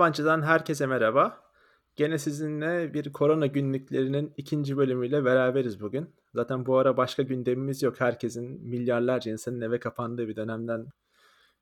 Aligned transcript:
Yabancı'dan 0.00 0.42
herkese 0.42 0.86
merhaba. 0.86 1.40
Gene 1.96 2.18
sizinle 2.18 2.94
bir 2.94 3.12
korona 3.12 3.46
günlüklerinin 3.46 4.34
ikinci 4.36 4.76
bölümüyle 4.76 5.24
beraberiz 5.24 5.80
bugün. 5.80 6.14
Zaten 6.34 6.66
bu 6.66 6.78
ara 6.78 6.96
başka 6.96 7.22
gündemimiz 7.22 7.82
yok. 7.82 8.00
Herkesin 8.00 8.44
milyarlarca 8.68 9.32
insanın 9.32 9.60
eve 9.60 9.80
kapandığı 9.80 10.28
bir 10.28 10.36
dönemden, 10.36 10.86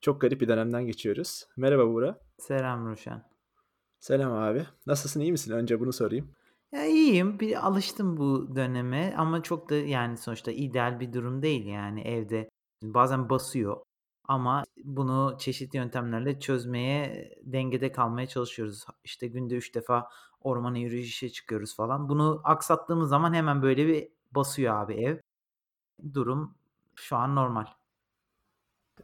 çok 0.00 0.20
garip 0.20 0.40
bir 0.40 0.48
dönemden 0.48 0.86
geçiyoruz. 0.86 1.46
Merhaba 1.56 1.88
Buğra. 1.88 2.20
Selam 2.38 2.90
Ruşen. 2.90 3.22
Selam 4.00 4.32
abi. 4.32 4.66
Nasılsın, 4.86 5.20
iyi 5.20 5.32
misin? 5.32 5.52
Önce 5.52 5.80
bunu 5.80 5.92
sorayım. 5.92 6.30
Ya 6.72 6.86
iyiyim. 6.86 7.40
Bir 7.40 7.66
alıştım 7.66 8.16
bu 8.16 8.56
döneme 8.56 9.14
ama 9.16 9.42
çok 9.42 9.70
da 9.70 9.74
yani 9.74 10.16
sonuçta 10.16 10.50
ideal 10.50 11.00
bir 11.00 11.12
durum 11.12 11.42
değil 11.42 11.66
yani 11.66 12.00
evde. 12.00 12.48
Bazen 12.82 13.30
basıyor 13.30 13.76
ama 14.28 14.64
bunu 14.84 15.36
çeşitli 15.38 15.76
yöntemlerle 15.76 16.40
çözmeye, 16.40 17.30
dengede 17.42 17.92
kalmaya 17.92 18.26
çalışıyoruz. 18.26 18.84
İşte 19.04 19.26
günde 19.26 19.56
3 19.56 19.74
defa 19.74 20.08
ormana 20.40 20.78
yürüyüşe 20.78 21.28
çıkıyoruz 21.28 21.76
falan. 21.76 22.08
Bunu 22.08 22.40
aksattığımız 22.44 23.08
zaman 23.08 23.34
hemen 23.34 23.62
böyle 23.62 23.86
bir 23.86 24.08
basıyor 24.32 24.74
abi 24.74 24.94
ev. 24.94 25.18
Durum 26.14 26.54
şu 26.94 27.16
an 27.16 27.36
normal. 27.36 27.66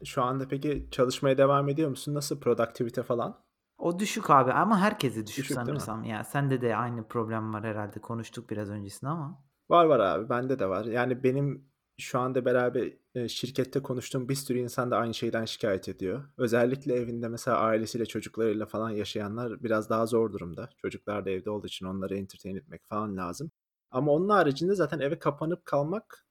Şu 0.05 0.23
anda 0.23 0.49
peki 0.49 0.89
çalışmaya 0.91 1.39
devam 1.39 1.69
ediyor 1.69 1.91
musun? 1.91 2.15
Nasıl 2.15 2.41
produktivite 2.41 3.03
falan? 3.03 3.45
O 3.79 3.99
düşük 3.99 4.31
abi 4.31 4.53
ama 4.53 4.81
herkese 4.81 5.27
düşük, 5.27 5.45
Düşük 5.45 5.55
sanırsam. 5.55 6.05
Ya 6.05 6.25
sende 6.25 6.61
de 6.61 6.77
aynı 6.77 7.09
problem 7.09 7.55
var 7.55 7.65
herhalde. 7.65 8.01
Konuştuk 8.01 8.51
biraz 8.51 8.71
öncesinde 8.71 9.11
ama. 9.11 9.45
Var 9.69 9.85
var 9.85 10.01
abi, 10.01 10.29
bende 10.29 10.59
de 10.59 10.69
var. 10.69 10.85
Yani 10.85 11.23
benim 11.23 11.69
şu 11.99 12.19
anda 12.19 12.45
beraber 12.45 12.93
e, 13.15 13.29
şirkette 13.29 13.83
konuştuğum 13.83 14.29
bir 14.29 14.35
sürü 14.35 14.59
insan 14.59 14.91
da 14.91 14.97
aynı 14.97 15.15
şeyden 15.15 15.45
şikayet 15.45 15.89
ediyor. 15.89 16.25
Özellikle 16.39 16.95
evinde 16.95 17.29
mesela 17.29 17.59
ailesiyle 17.59 18.07
çocuklarıyla 18.07 18.67
falan 18.67 18.91
yaşayanlar 18.91 19.63
biraz 19.63 19.91
daha 19.91 20.07
zor 20.07 20.33
durumda. 20.33 20.71
Çocuklar 20.77 21.25
da 21.27 21.31
evde 21.31 21.51
olduğu 21.51 21.67
için 21.67 21.87
onları 21.87 22.17
entertain 22.17 22.57
etmek 22.57 22.87
falan 22.87 23.17
lazım. 23.17 23.51
Ama 23.91 24.13
onun 24.13 24.29
haricinde 24.29 24.75
zaten 24.75 25.01
eve 25.01 25.19
kapanıp 25.19 25.65
kalmak 25.65 26.27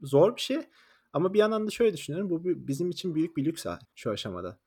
zor 0.00 0.36
bir 0.36 0.40
şey. 0.40 0.60
Ama 1.12 1.34
bir 1.34 1.38
yandan 1.38 1.66
da 1.66 1.70
şöyle 1.70 1.92
düşünüyorum. 1.92 2.30
Bu 2.30 2.44
bizim 2.44 2.90
için 2.90 3.14
büyük 3.14 3.36
bir 3.36 3.44
lüks 3.44 3.66
şu 3.94 4.10
aşamada. 4.10 4.58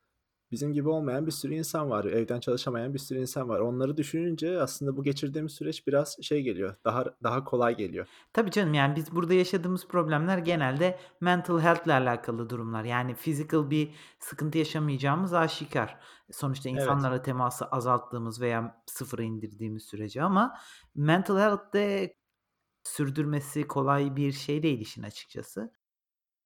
Bizim 0.55 0.73
gibi 0.73 0.89
olmayan 0.89 1.25
bir 1.25 1.31
sürü 1.31 1.53
insan 1.53 1.89
var. 1.89 2.05
Evden 2.05 2.39
çalışamayan 2.39 2.93
bir 2.93 2.99
sürü 2.99 3.19
insan 3.19 3.49
var. 3.49 3.59
Onları 3.59 3.97
düşününce 3.97 4.61
aslında 4.61 4.97
bu 4.97 5.03
geçirdiğimiz 5.03 5.51
süreç 5.51 5.87
biraz 5.87 6.17
şey 6.21 6.41
geliyor. 6.41 6.75
Daha 6.85 7.05
daha 7.23 7.43
kolay 7.43 7.77
geliyor. 7.77 8.07
Tabii 8.33 8.51
canım 8.51 8.73
yani 8.73 8.95
biz 8.95 9.11
burada 9.11 9.33
yaşadığımız 9.33 9.87
problemler 9.87 10.37
genelde 10.37 10.99
mental 11.21 11.59
health 11.59 11.85
ile 11.85 11.93
alakalı 11.93 12.49
durumlar. 12.49 12.83
Yani 12.83 13.15
physical 13.15 13.69
bir 13.69 13.89
sıkıntı 14.19 14.57
yaşamayacağımız 14.57 15.33
aşikar. 15.33 15.99
Sonuçta 16.31 16.69
Evet. 16.69 16.81
insanlarla 16.81 17.21
teması 17.21 17.65
azalttığımız 17.65 18.41
veya 18.41 18.83
sıfıra 18.85 19.23
indirdiğimiz 19.23 19.83
sürece 19.83 20.23
ama 20.23 20.57
mental 20.95 21.37
health'te 21.37 22.15
sürdürmesi 22.83 23.67
kolay 23.67 24.15
bir 24.15 24.31
şey 24.31 24.63
değil 24.63 24.79
işin 24.79 25.03
açıkçası. 25.03 25.71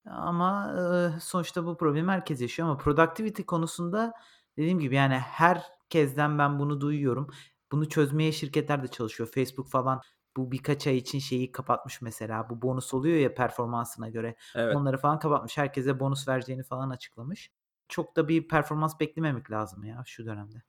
Ama 0.06 0.74
eee, 1.12 1.20
sonuçta 1.20 1.66
bu 1.66 1.76
problemi 1.76 2.10
herkes 2.10 2.40
yaşıyor 2.40 2.68
ama 2.68 2.78
productivity 2.78 3.42
konusunda 3.42 4.12
dediğim 4.56 4.78
gibi 4.80 4.94
yani 4.94 5.14
herkesten 5.14 6.38
ben 6.38 6.58
bunu 6.58 6.80
duyuyorum. 6.80 7.30
Bunu 7.72 7.88
çözmeye 7.88 8.32
şirketler 8.32 8.82
de 8.82 8.88
çalışıyor. 8.88 9.30
Facebook 9.34 9.68
falan 9.70 10.00
bu 10.36 10.52
birkaç 10.52 10.86
ay 10.86 10.96
için 10.96 11.18
şeyi 11.18 11.52
kapatmış 11.52 12.02
mesela. 12.02 12.50
Bu 12.50 12.62
bonus 12.62 12.94
oluyor 12.94 13.16
ya 13.18 13.34
performansına 13.34 14.08
göre. 14.08 14.36
Evet. 14.54 14.76
Onları 14.76 14.98
falan 14.98 15.18
kapatmış. 15.18 15.58
Herkese 15.58 16.00
bonus 16.00 16.28
vereceğini 16.28 16.62
falan 16.62 16.90
açıklamış. 16.90 17.50
Çok 17.88 18.16
da 18.16 18.28
bir 18.28 18.48
performans 18.48 19.00
beklememek 19.00 19.50
lazım 19.50 19.84
ya 19.84 20.02
şu 20.06 20.26
dönemde. 20.26 20.62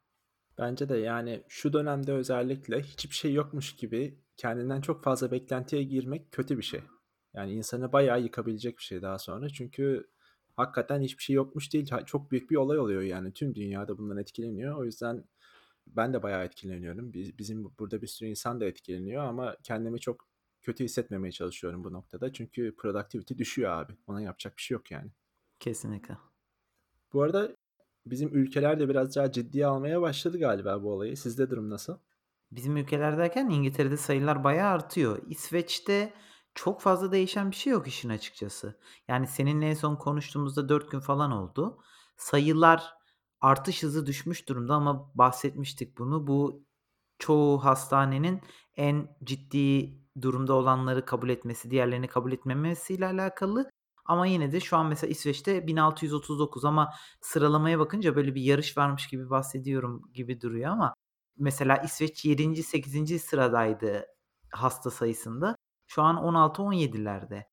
Bence 0.57 0.89
de 0.89 0.97
yani 0.97 1.43
şu 1.47 1.73
dönemde 1.73 2.13
özellikle 2.13 2.81
hiçbir 2.81 3.15
şey 3.15 3.33
yokmuş 3.33 3.75
gibi 3.75 4.19
kendinden 4.37 4.81
çok 4.81 5.03
fazla 5.03 5.31
beklentiye 5.31 5.83
girmek 5.83 6.31
kötü 6.31 6.57
bir 6.57 6.63
şey. 6.63 6.81
Yani 7.33 7.53
insanı 7.53 7.91
bayağı 7.91 8.21
yıkabilecek 8.21 8.77
bir 8.77 8.83
şey 8.83 9.01
daha 9.01 9.19
sonra. 9.19 9.49
Çünkü 9.49 10.07
hakikaten 10.55 11.01
hiçbir 11.01 11.23
şey 11.23 11.35
yokmuş 11.35 11.73
değil. 11.73 11.89
Ha- 11.89 12.05
Çok 12.05 12.31
büyük 12.31 12.51
bir 12.51 12.55
olay 12.55 12.79
oluyor 12.79 13.01
yani. 13.01 13.33
Tüm 13.33 13.55
dünyada 13.55 13.97
bundan 13.97 14.17
etkileniyor. 14.17 14.77
O 14.77 14.85
yüzden 14.85 15.23
ben 15.87 16.13
de 16.13 16.23
bayağı 16.23 16.43
etkileniyorum. 16.45 17.13
Biz, 17.13 17.37
bizim 17.37 17.63
burada 17.79 18.01
bir 18.01 18.07
sürü 18.07 18.29
insan 18.29 18.61
da 18.61 18.65
etkileniyor 18.65 19.23
ama 19.23 19.55
kendimi 19.63 19.99
çok 19.99 20.27
kötü 20.61 20.83
hissetmemeye 20.83 21.31
çalışıyorum 21.31 21.83
bu 21.83 21.93
noktada. 21.93 22.33
Çünkü 22.33 22.75
productivity 22.75 23.33
düşüyor 23.37 23.71
abi. 23.71 23.93
Ona 24.07 24.21
yapacak 24.21 24.57
bir 24.57 24.61
şey 24.61 24.75
yok 24.75 24.91
yani. 24.91 25.11
Kesinlikle. 25.59 26.17
Bu 27.13 27.21
arada 27.21 27.55
bizim 28.05 28.35
ülkeler 28.35 28.79
de 28.79 28.89
biraz 28.89 29.15
daha 29.15 29.31
ciddiye 29.31 29.65
almaya 29.65 30.01
başladı 30.01 30.39
galiba 30.39 30.83
bu 30.83 30.91
olayı. 30.91 31.17
Sizde 31.17 31.49
durum 31.49 31.69
nasıl? 31.69 31.97
Bizim 32.51 32.77
ülkelerdeyken 32.77 33.49
İngiltere'de 33.49 33.97
sayılar 33.97 34.43
bayağı 34.43 34.69
artıyor. 34.69 35.21
İsveç'te 35.29 36.13
çok 36.55 36.81
fazla 36.81 37.11
değişen 37.11 37.51
bir 37.51 37.55
şey 37.55 37.73
yok 37.73 37.87
işin 37.87 38.09
açıkçası. 38.09 38.79
Yani 39.07 39.27
seninle 39.27 39.69
en 39.69 39.73
son 39.73 39.95
konuştuğumuzda 39.95 40.69
4 40.69 40.91
gün 40.91 40.99
falan 40.99 41.31
oldu. 41.31 41.77
Sayılar 42.17 42.93
artış 43.41 43.83
hızı 43.83 44.05
düşmüş 44.05 44.49
durumda 44.49 44.75
ama 44.75 45.11
bahsetmiştik 45.15 45.97
bunu. 45.97 46.27
Bu 46.27 46.65
çoğu 47.19 47.65
hastanenin 47.65 48.41
en 48.77 49.17
ciddi 49.23 49.97
durumda 50.21 50.53
olanları 50.53 51.05
kabul 51.05 51.29
etmesi, 51.29 51.71
diğerlerini 51.71 52.07
kabul 52.07 52.31
etmemesiyle 52.31 53.05
alakalı. 53.05 53.71
Ama 54.05 54.27
yine 54.27 54.51
de 54.51 54.59
şu 54.59 54.77
an 54.77 54.85
mesela 54.87 55.11
İsveç'te 55.11 55.67
1639 55.67 56.65
ama 56.65 56.93
sıralamaya 57.21 57.79
bakınca 57.79 58.15
böyle 58.15 58.35
bir 58.35 58.41
yarış 58.41 58.77
varmış 58.77 59.07
gibi 59.07 59.29
bahsediyorum 59.29 60.11
gibi 60.13 60.41
duruyor 60.41 60.71
ama 60.71 60.93
mesela 61.37 61.77
İsveç 61.77 62.25
7. 62.25 62.63
8. 62.63 63.19
sıradaydı 63.19 64.05
hasta 64.51 64.91
sayısında. 64.91 65.55
Şu 65.91 66.01
an 66.01 66.17
16-17'lerde. 66.17 67.47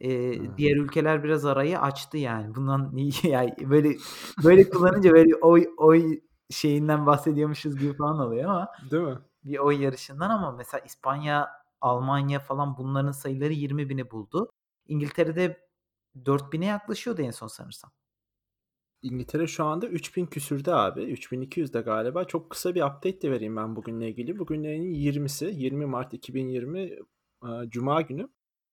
Eee, 0.00 0.38
Hmm. 0.38 0.56
diğer 0.58 0.76
ülkeler 0.76 1.24
biraz 1.24 1.44
arayı 1.46 1.80
açtı 1.80 2.18
yani. 2.18 2.54
Bundan 2.54 2.92
yani 3.24 3.54
böyle 3.60 3.96
böyle 4.44 4.70
kullanınca 4.70 5.12
böyle 5.12 5.34
oy 5.36 5.66
oy 5.76 6.20
şeyinden 6.50 7.06
bahsediyormuşuz 7.06 7.76
gibi 7.78 7.94
falan 7.96 8.18
oluyor 8.20 8.44
ama 8.50 8.68
Değil 8.90 9.02
mi? 9.02 9.18
bir 9.44 9.58
oy 9.58 9.82
yarışından 9.82 10.30
ama 10.30 10.52
mesela 10.52 10.80
İspanya, 10.84 11.48
Almanya 11.80 12.40
falan 12.40 12.76
bunların 12.78 13.12
sayıları 13.12 13.52
20.000'i 13.52 14.10
buldu. 14.10 14.50
İngiltere'de 14.88 15.68
4.000'e 16.24 16.66
yaklaşıyordu 16.66 17.22
en 17.22 17.30
son 17.30 17.46
sanırsam. 17.48 17.92
İngiltere 19.02 19.46
şu 19.46 19.64
anda 19.64 19.86
3000 19.86 20.26
küsürde 20.26 20.74
abi. 20.74 21.02
3200'de 21.02 21.80
galiba. 21.80 22.24
Çok 22.24 22.50
kısa 22.50 22.74
bir 22.74 22.82
update 22.82 23.22
de 23.22 23.30
vereyim 23.30 23.56
ben 23.56 23.76
bugünle 23.76 24.08
ilgili. 24.08 24.38
Bugün 24.38 24.64
ayın 24.64 24.82
20'si. 24.94 25.50
20 25.50 25.86
Mart 25.86 26.14
2020 26.14 26.98
e, 27.44 27.70
Cuma 27.70 28.00
günü. 28.00 28.28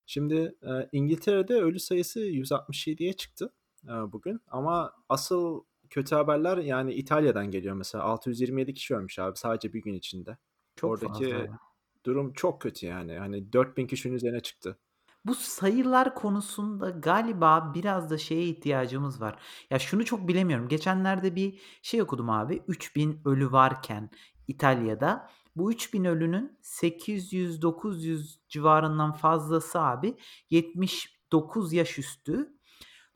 Şimdi 0.05 0.55
e, 0.63 0.89
İngiltere'de 0.91 1.55
ölü 1.55 1.79
sayısı 1.79 2.19
167'ye 2.19 3.13
çıktı 3.13 3.53
e, 3.85 3.89
bugün. 3.89 4.41
Ama 4.47 4.93
asıl 5.09 5.63
kötü 5.89 6.15
haberler 6.15 6.57
yani 6.57 6.93
İtalya'dan 6.93 7.51
geliyor 7.51 7.75
mesela. 7.75 8.03
627 8.03 8.73
kişi 8.73 8.95
ölmüş 8.95 9.19
abi 9.19 9.37
sadece 9.37 9.73
bir 9.73 9.81
gün 9.81 9.93
içinde. 9.93 10.37
Çok 10.75 10.91
Oradaki 10.91 11.31
fazla 11.31 11.59
durum 12.05 12.33
çok 12.33 12.61
kötü 12.61 12.85
yani. 12.85 13.17
Hani 13.17 13.53
4000 13.53 13.87
kişinin 13.87 14.13
üzerine 14.13 14.39
çıktı. 14.39 14.77
Bu 15.25 15.35
sayılar 15.35 16.15
konusunda 16.15 16.89
galiba 16.89 17.71
biraz 17.75 18.09
da 18.09 18.17
şeye 18.17 18.43
ihtiyacımız 18.43 19.21
var. 19.21 19.39
Ya 19.69 19.79
şunu 19.79 20.05
çok 20.05 20.27
bilemiyorum. 20.27 20.67
Geçenlerde 20.67 21.35
bir 21.35 21.59
şey 21.81 22.01
okudum 22.01 22.29
abi. 22.29 22.63
3000 22.67 23.21
ölü 23.25 23.51
varken 23.51 24.09
İtalya'da 24.47 25.29
bu 25.55 25.71
3000 25.71 26.05
ölünün 26.05 26.59
800-900 26.63 28.39
civarından 28.49 29.13
fazlası 29.13 29.81
abi 29.81 30.17
79 30.49 31.73
yaş 31.73 31.99
üstü. 31.99 32.33
Hı 32.33 32.39
hı. 32.39 32.47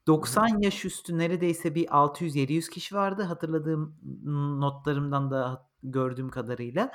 90 0.07 0.61
yaş 0.61 0.85
üstü 0.85 1.17
neredeyse 1.17 1.75
bir 1.75 1.87
600-700 1.87 2.69
kişi 2.69 2.95
vardı 2.95 3.23
hatırladığım 3.23 3.97
notlarımdan 4.61 5.31
da 5.31 5.69
gördüğüm 5.83 6.29
kadarıyla. 6.29 6.91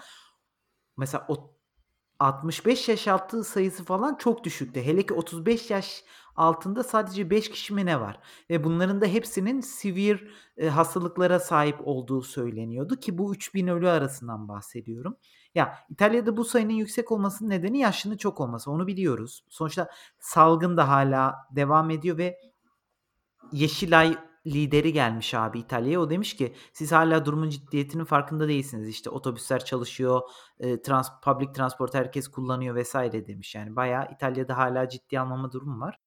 Mesela 0.96 1.26
o 1.28 1.56
65 2.18 2.88
yaş 2.88 3.08
altı 3.08 3.44
sayısı 3.44 3.84
falan 3.84 4.14
çok 4.16 4.44
düşüktü. 4.44 4.80
Hele 4.82 5.06
ki 5.06 5.14
35 5.14 5.70
yaş 5.70 6.04
altında 6.36 6.84
sadece 6.84 7.30
5 7.30 7.50
kişi 7.50 7.74
mi 7.74 7.86
ne 7.86 8.00
var? 8.00 8.20
Ve 8.50 8.64
bunların 8.64 9.00
da 9.00 9.06
hepsinin 9.06 9.60
severe 9.60 10.20
eee, 10.56 10.68
hastalıklara 10.68 11.40
sahip 11.40 11.76
olduğu 11.84 12.22
söyleniyordu 12.22 12.96
ki 12.96 13.18
bu 13.18 13.34
3000 13.34 13.66
ölü 13.66 13.88
arasından 13.88 14.48
bahsediyorum. 14.48 15.16
Ya 15.54 15.74
İtalya'da 15.90 16.36
bu 16.36 16.44
sayının 16.44 16.72
yüksek 16.72 17.12
olmasının 17.12 17.50
nedeni 17.50 17.78
yaşlının 17.78 18.16
çok 18.16 18.40
olması. 18.40 18.70
Onu 18.70 18.86
biliyoruz. 18.86 19.44
Sonuçta 19.48 19.88
salgın 20.18 20.76
da 20.76 20.88
hala 20.88 21.34
devam 21.56 21.90
ediyor 21.90 22.18
ve 22.18 22.38
Yeşilay 23.52 24.18
lideri 24.46 24.92
gelmiş 24.92 25.34
abi 25.34 25.58
İtalya'ya. 25.58 26.00
O 26.00 26.10
demiş 26.10 26.36
ki 26.36 26.54
siz 26.72 26.92
hala 26.92 27.24
durumun 27.24 27.48
ciddiyetinin 27.50 28.04
farkında 28.04 28.48
değilsiniz. 28.48 28.88
İşte 28.88 29.10
otobüsler 29.10 29.64
çalışıyor, 29.64 30.20
eee, 30.60 30.82
trans 30.82 31.08
public 31.24 31.52
transport 31.52 31.94
herkes 31.94 32.28
kullanıyor 32.28 32.74
vesaire 32.74 33.26
demiş. 33.26 33.54
Yani 33.54 33.76
bayağı 33.76 34.08
İtalya'da 34.12 34.56
hala 34.58 34.88
ciddi 34.88 35.20
almama 35.20 35.52
durumu 35.52 35.80
var. 35.80 35.98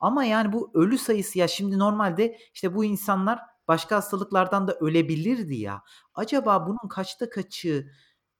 Ama 0.00 0.24
yani 0.24 0.52
bu 0.52 0.70
ölü 0.74 0.98
sayısı 0.98 1.38
ya 1.38 1.48
şimdi 1.48 1.78
normalde 1.78 2.38
işte 2.54 2.74
bu 2.74 2.84
insanlar 2.84 3.40
başka 3.68 3.96
hastalıklardan 3.96 4.68
da 4.68 4.74
ölebilirdi 4.80 5.54
ya. 5.54 5.82
Acaba 6.14 6.66
bunun 6.66 6.88
kaçta 6.88 7.30
kaçı 7.30 7.90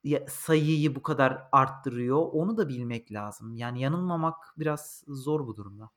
ya 0.04 0.26
sayıyı 0.28 0.94
bu 0.94 1.02
kadar 1.02 1.42
arttırıyor, 1.52 2.18
onu 2.32 2.56
da 2.56 2.68
bilmek 2.68 3.12
lazım. 3.12 3.56
Yani 3.56 3.80
yanılmamak 3.80 4.36
biraz 4.58 5.04
zor 5.08 5.46
bu 5.46 5.56
durumda. 5.56 5.90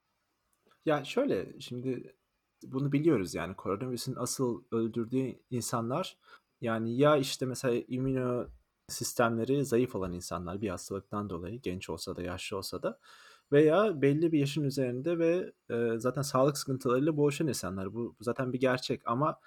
Ya, 0.85 1.03
şöyle, 1.05 1.59
şimdi 1.59 2.15
bunu 2.63 2.91
biliyoruz, 2.91 3.35
yani, 3.35 3.55
koronavirüsün 3.55 4.15
asıl 4.15 4.63
öldürdüğü 4.71 5.39
insanlar, 5.49 6.17
yani, 6.61 6.97
ya, 6.97 7.17
işte, 7.17 7.45
mesela 7.45 7.83
immüno 7.87 8.47
sistemleri 8.89 9.65
zayıf 9.65 9.95
olan 9.95 10.13
insanlar 10.13 10.61
bir 10.61 10.69
hastalıktan 10.69 11.29
dolayı 11.29 11.61
genç 11.61 11.89
olsa 11.89 12.15
da 12.15 12.21
yaşlı 12.21 12.57
olsa 12.57 12.83
da 12.83 12.99
veya 13.51 14.01
belli 14.01 14.31
bir 14.31 14.39
yaşın 14.39 14.63
üzerinde 14.63 15.19
ve, 15.19 15.53
eee, 15.69 15.99
zaten 15.99 16.21
sağlık 16.21 16.57
sıkıntılarıyla 16.57 17.17
boğuşan 17.17 17.47
insanlar. 17.47 17.93
Bu 17.93 18.15
zaten 18.21 18.53
bir 18.53 18.59
gerçek 18.59 19.01
ama 19.05 19.39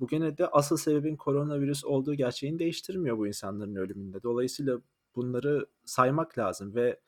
bu 0.00 0.06
gene 0.06 0.38
de 0.38 0.46
asıl 0.46 0.76
sebebin 0.76 1.16
koronavirüs 1.16 1.84
olduğu 1.84 2.14
gerçeğini 2.14 2.58
değiştirmiyor 2.58 3.18
bu 3.18 3.26
insanların 3.26 3.76
ölümünde. 3.76 4.22
Dolayısıyla 4.22 4.80
bunları 5.16 5.66
saymak 5.84 6.38
lazım 6.38 6.74
ve 6.74 7.00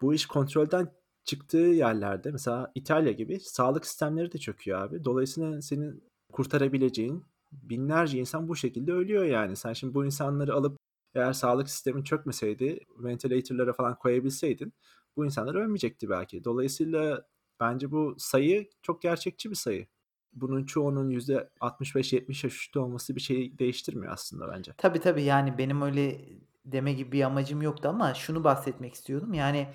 bu 0.00 0.14
iş 0.14 0.26
kontrolden 0.26 0.92
çıktığı 1.24 1.58
yerlerde 1.58 2.30
mesela 2.30 2.72
İtalya 2.74 3.12
gibi 3.12 3.40
sağlık 3.40 3.86
sistemleri 3.86 4.32
de 4.32 4.38
çöküyor 4.38 4.80
abi. 4.82 5.04
Dolayısıyla 5.04 5.62
senin 5.62 6.04
kurtarabileceğin 6.32 7.24
binlerce 7.52 8.18
insan 8.18 8.48
bu 8.48 8.56
şekilde 8.56 8.92
ölüyor 8.92 9.24
yani. 9.24 9.56
Sen 9.56 9.72
şimdi 9.72 9.94
bu 9.94 10.04
insanları 10.06 10.54
alıp 10.54 10.78
eğer 11.14 11.32
sağlık 11.32 11.70
sistemin 11.70 12.02
çökmeseydi, 12.02 12.80
ventilator'lara 12.98 13.72
falan 13.72 13.98
koyabilseydin 13.98 14.72
bu 15.18 15.24
insanlar 15.24 15.54
ölmeyecekti 15.54 16.10
belki. 16.10 16.44
Dolayısıyla 16.44 17.22
bence 17.60 17.90
bu 17.90 18.14
sayı 18.18 18.70
çok 18.82 19.02
gerçekçi 19.02 19.50
bir 19.50 19.54
sayı. 19.54 19.86
Bunun 20.32 20.64
çoğunun 20.64 21.10
%65-70 21.10 22.28
yaş 22.28 22.44
üstü 22.44 22.78
olması 22.78 23.16
bir 23.16 23.20
şeyi 23.20 23.58
değiştirmiyor 23.58 24.12
aslında 24.12 24.48
bence. 24.52 24.72
Tabii, 24.78 25.00
tabii. 25.00 25.22
Yani, 25.22 25.58
benim 25.58 25.82
öyle 25.82 26.20
deme 26.64 26.92
gibi 26.92 27.12
bir 27.12 27.22
amacım 27.22 27.62
yoktu 27.62 27.88
ama 27.88 28.14
şunu 28.14 28.44
bahsetmek 28.44 28.94
istiyordum. 28.94 29.34
Yani, 29.34 29.68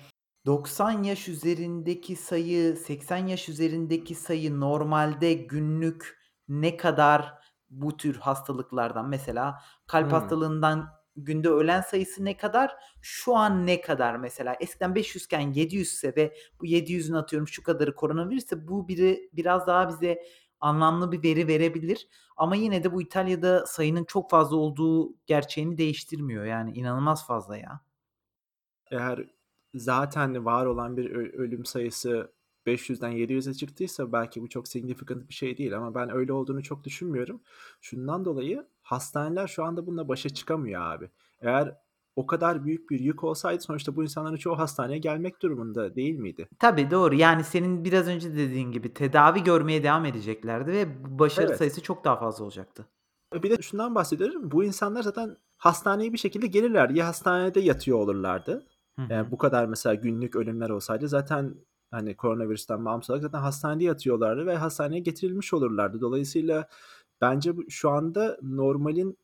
90 0.46 1.02
yaş 1.02 1.28
üzerindeki 1.28 2.16
sayı, 2.16 2.76
80 2.76 3.26
yaş 3.26 3.48
üzerindeki 3.48 4.14
sayı 4.14 4.60
normalde 4.60 5.34
günlük 5.34 6.18
ne 6.48 6.76
kadar 6.76 7.34
bu 7.70 7.96
tür 7.96 8.16
hastalıklardan 8.16 9.08
mesela 9.08 9.62
kalp 9.86 10.04
Hımm. 10.04 10.12
hastalığından 10.12 11.03
günde 11.16 11.48
ölen 11.48 11.80
sayısı 11.80 12.24
ne 12.24 12.36
kadar, 12.36 12.76
şu 13.02 13.36
an 13.36 13.66
ne 13.66 13.80
kadar 13.80 14.16
mesela? 14.16 14.56
Eskiden 14.60 14.94
500 14.94 15.24
iken 15.24 15.40
700 15.52 15.88
ise 15.88 16.12
ve 16.16 16.34
bu 16.60 16.66
700'ün 16.66 17.14
atıyorum 17.14 17.48
şu 17.48 17.62
kadarı 17.62 17.94
koronavirüsse 17.94 18.68
bu 18.68 18.88
biri 18.88 19.30
biraz 19.32 19.66
daha 19.66 19.88
bize 19.88 20.22
anlamlı 20.60 21.12
bir 21.12 21.22
veri 21.22 21.48
verebilir 21.48 22.08
ama 22.36 22.56
yine 22.56 22.84
de 22.84 22.92
bu 22.92 23.02
İtalya'da 23.02 23.66
sayının 23.66 24.04
çok 24.04 24.30
fazla 24.30 24.56
olduğu 24.56 25.14
gerçeğini 25.26 25.78
değiştirmiyor. 25.78 26.44
Yani 26.44 26.72
inanılmaz 26.72 27.26
fazla 27.26 27.56
ya. 27.56 27.80
Eğer 28.90 29.30
zaten 29.74 30.44
var 30.44 30.66
olan 30.66 30.96
bir 30.96 31.10
ölüm 31.10 31.64
sayısı 31.64 32.32
500'den 32.66 33.12
700'e 33.12 33.54
çıktıysa 33.54 34.12
belki 34.12 34.42
bu 34.42 34.48
çok 34.48 34.68
significant 34.68 35.28
bir 35.28 35.34
şey 35.34 35.58
değil 35.58 35.76
ama 35.76 35.94
ben 35.94 36.14
öyle 36.14 36.32
olduğunu 36.32 36.62
çok 36.62 36.84
düşünmüyorum. 36.84 37.40
Şundan 37.80 38.24
dolayı 38.24 38.66
hastaneler 38.82 39.46
şu 39.46 39.64
anda 39.64 39.86
bununla 39.86 40.08
başa 40.08 40.28
çıkamıyor 40.28 40.80
abi. 40.80 41.10
Eğer 41.40 41.76
o 42.16 42.26
kadar 42.26 42.64
büyük 42.64 42.90
bir 42.90 43.00
yük 43.00 43.24
olsaydı 43.24 43.62
sonuçta 43.62 43.96
bu 43.96 44.02
insanların 44.02 44.36
çoğu 44.36 44.58
hastaneye 44.58 44.98
gelmek 44.98 45.42
durumunda 45.42 45.94
değil 45.96 46.18
miydi? 46.18 46.48
Tabii, 46.58 46.90
doğru. 46.90 47.14
Yani 47.14 47.44
senin 47.44 47.84
biraz 47.84 48.08
önce 48.08 48.32
dediğin 48.36 48.72
gibi 48.72 48.94
tedavi 48.94 49.42
görmeye 49.42 49.82
devam 49.82 50.04
edeceklerdi 50.04 50.72
ve 50.72 50.86
başarı 51.18 51.46
Evet. 51.46 51.58
sayısı 51.58 51.82
çok 51.82 52.04
daha 52.04 52.16
fazla 52.16 52.44
olacaktı. 52.44 52.86
Bir 53.34 53.50
de 53.50 53.62
şundan 53.62 53.94
bahsediyorum. 53.94 54.50
Bu 54.50 54.64
insanlar 54.64 55.02
zaten 55.02 55.36
hastaneye 55.56 56.12
bir 56.12 56.18
şekilde 56.18 56.46
gelirler. 56.46 56.90
Ya 56.90 57.06
hastanede 57.06 57.60
yatıyor 57.60 57.98
olurlardı. 57.98 58.66
Hı 58.96 59.02
hı. 59.02 59.30
bu 59.30 59.38
kadar 59.38 59.66
mesela 59.66 59.94
günlük 59.94 60.36
ölümler 60.36 60.70
olsaydı 60.70 61.08
zaten, 61.08 61.54
hani, 61.94 62.16
koronavirüsten 62.16 62.84
bağımsız 62.84 63.10
olarak 63.10 63.22
zaten 63.22 63.38
hastanede 63.38 63.84
yatıyorlardı 63.84 64.46
ve 64.46 64.56
hastaneye 64.56 65.00
getirilmiş 65.00 65.54
olurlardı. 65.54 66.00
Dolayısıyla 66.00 66.68
bence 67.20 67.52
şu 67.68 67.90
anda 67.90 68.38
normalin 68.42 69.18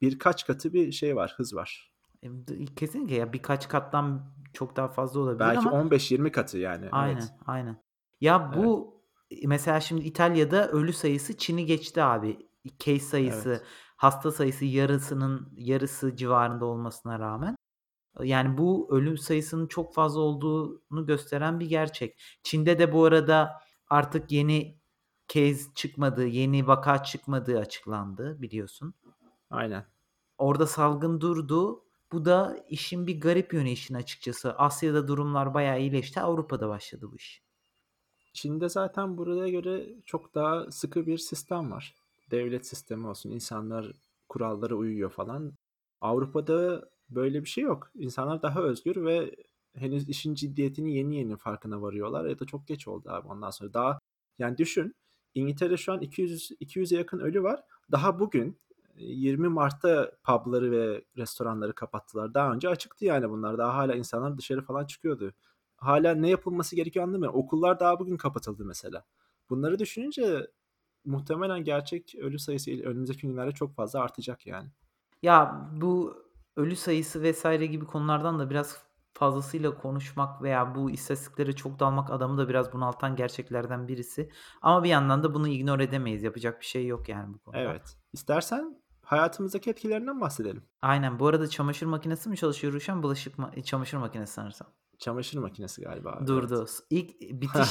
birkaç 0.00 0.46
katı 0.46 0.72
bir 0.72 0.92
şey 0.92 1.16
var, 1.16 1.34
hız 1.36 1.54
var. 1.54 1.92
D 2.24 2.64
kesinlikle 2.64 3.14
ya 3.16 3.32
birkaç 3.32 3.68
kattan 3.68 4.32
çok 4.52 4.76
daha 4.76 4.88
fazla 4.88 5.20
olabilir 5.20 5.40
Belki 5.40 5.68
ama 5.68 5.82
15-20 5.82 6.30
katı 6.30 6.58
yani. 6.58 6.82
Evet, 6.82 6.92
Aynen, 6.92 7.28
aynen. 7.46 7.82
Ya, 8.20 8.50
evet, 8.54 8.64
bu, 8.64 9.00
iii, 9.30 9.48
mesela 9.48 9.80
şimdi 9.80 10.02
İtalya'da 10.04 10.68
ölü 10.68 10.92
sayısı 10.92 11.36
Çin'i 11.36 11.66
geçti 11.66 12.02
abi. 12.02 12.38
Case 12.78 13.00
sayısı, 13.00 13.48
evet. 13.48 13.62
hasta 13.96 14.32
sayısı 14.32 14.64
yarısının 14.64 15.52
yarısı 15.56 16.16
civarında 16.16 16.64
olmasına 16.64 17.18
rağmen. 17.18 17.56
Yani, 18.22 18.58
bu 18.58 18.88
ölüm 18.90 19.18
sayısının 19.18 19.66
çok 19.66 19.94
fazla 19.94 20.20
olduğunu 20.20 21.06
gösteren 21.06 21.60
bir 21.60 21.66
gerçek. 21.66 22.20
Çin'de 22.42 22.78
de 22.78 22.92
bu 22.92 23.04
arada 23.04 23.52
artık 23.88 24.32
yeni 24.32 24.78
case 25.28 25.62
çıkmadığı, 25.74 26.26
yeni 26.26 26.66
vaka 26.66 27.02
çıkmadığı 27.02 27.58
açıklandı 27.58 28.42
biliyorsun. 28.42 28.94
Aynen. 29.50 29.86
Orada 30.38 30.66
salgın 30.66 31.20
durdu. 31.20 31.82
Bu 32.12 32.24
da 32.24 32.64
işin 32.68 33.06
bir 33.06 33.20
garip 33.20 33.54
yönü 33.54 33.70
işin 33.70 33.94
açıkçası. 33.94 34.52
Asya'da 34.52 35.08
durumlar 35.08 35.54
bayağı 35.54 35.80
iyileşti. 35.80 36.20
Avrupa'da 36.20 36.68
başladı 36.68 37.08
bu 37.12 37.16
iş. 37.16 37.42
Çin'de 38.32 38.68
zaten 38.68 39.18
buraya 39.18 39.48
göre 39.48 39.86
çok 40.06 40.34
daha 40.34 40.70
sıkı 40.70 41.06
bir 41.06 41.18
sistem 41.18 41.70
var. 41.70 41.94
Devlet 42.30 42.66
sistemi 42.66 43.06
olsun, 43.06 43.30
insanlar 43.30 43.92
kurallara 44.28 44.74
uyuyor 44.74 45.10
falan. 45.10 45.52
Avrupa'da 46.00 46.90
böyle 47.10 47.42
bir 47.42 47.48
şey 47.48 47.64
yok. 47.64 47.90
İnsanlar 47.94 48.42
daha 48.42 48.62
özgür 48.62 49.04
ve 49.04 49.36
henüz 49.74 50.08
işin 50.08 50.34
ciddiyetini 50.34 50.94
yeni 50.94 51.16
yeni 51.16 51.36
farkına 51.36 51.82
varıyorlar 51.82 52.24
ya 52.24 52.38
da 52.38 52.44
çok 52.44 52.66
geç 52.66 52.88
oldu 52.88 53.08
abi 53.10 53.28
ondan 53.28 53.50
sonra. 53.50 53.74
Daha 53.74 53.98
yani 54.38 54.58
düşün 54.58 54.94
İngiltere'de 55.34 55.76
şu 55.76 55.92
an 55.92 56.00
200 56.00 56.50
200'e 56.50 56.98
yakın 56.98 57.18
ölü 57.18 57.42
var. 57.42 57.62
Daha 57.92 58.18
bugün 58.18 58.58
20 58.96 59.48
Mart'ta 59.48 60.12
pub'ları 60.24 60.70
ve 60.70 61.04
restoranları 61.16 61.74
kapattılar. 61.74 62.34
Daha 62.34 62.52
önce 62.52 62.68
açıktı 62.68 63.04
yani 63.04 63.30
bunlar. 63.30 63.58
Daha 63.58 63.74
hala 63.74 63.94
insanlar 63.94 64.38
dışarı 64.38 64.62
falan 64.62 64.86
çıkıyordu. 64.86 65.32
Hâlâ 65.76 66.14
ne 66.14 66.30
yapılması 66.30 66.76
gerekiyor 66.76 67.04
anlamıyorum. 67.04 67.38
Okullar 67.38 67.80
daha 67.80 67.98
bugün 67.98 68.16
kapatıldı 68.16 68.64
mesela. 68.64 69.04
Bunları 69.50 69.78
düşününce 69.78 70.46
muhtemelen 71.04 71.64
gerçek 71.64 72.14
ölü 72.14 72.38
sayısı 72.38 72.70
önümüzdeki 72.70 73.26
günlerde 73.26 73.52
çok 73.52 73.74
fazla 73.74 74.00
artacak 74.00 74.46
yani. 74.46 74.68
Ya, 75.22 75.68
bu 75.80 76.25
ölü 76.56 76.76
sayısı 76.76 77.22
vs. 77.22 77.44
gibi 77.60 77.84
konulardan 77.84 78.38
da 78.38 78.50
biraz 78.50 78.86
fazlasıyla 79.14 79.78
konuşmak 79.78 80.42
veya 80.42 80.74
bu 80.74 80.90
istatistiklere 80.90 81.52
çok 81.52 81.80
dalmak 81.80 82.10
adamı 82.10 82.38
da 82.38 82.48
biraz 82.48 82.72
bunaltan 82.72 83.16
gerçeklerden 83.16 83.88
birisi. 83.88 84.30
Ama 84.62 84.84
bir 84.84 84.88
yandan 84.88 85.22
da 85.22 85.34
bunu 85.34 85.48
ignore 85.48 85.84
edemeyiz. 85.84 86.22
Yapacak 86.22 86.60
bir 86.60 86.66
şey 86.66 86.86
yok 86.86 87.08
yani 87.08 87.34
bu 87.34 87.38
konuda. 87.38 87.58
Evet. 87.60 87.96
İstersen 88.12 88.82
hayatımızdaki 89.02 89.70
etkilerinden 89.70 90.20
bahsedelim. 90.20 90.62
Aynen. 90.82 91.18
Bu 91.18 91.26
arada 91.26 91.48
çamaşır 91.48 91.86
makinesi 91.86 92.28
mi 92.28 92.36
çalışıyor 92.36 92.72
Ruşen? 92.72 93.02
Bulaşık 93.02 93.38
ma 93.38 93.52
çamaşır 93.64 93.96
makinesi 93.96 94.32
sanırsam. 94.32 94.68
Çamaşır 94.98 95.38
makinesi 95.38 95.82
galiba 95.82 96.20
Durdu. 96.26 96.58
evet. 96.58 96.80
İlk 96.90 97.20
bitiş 97.42 97.68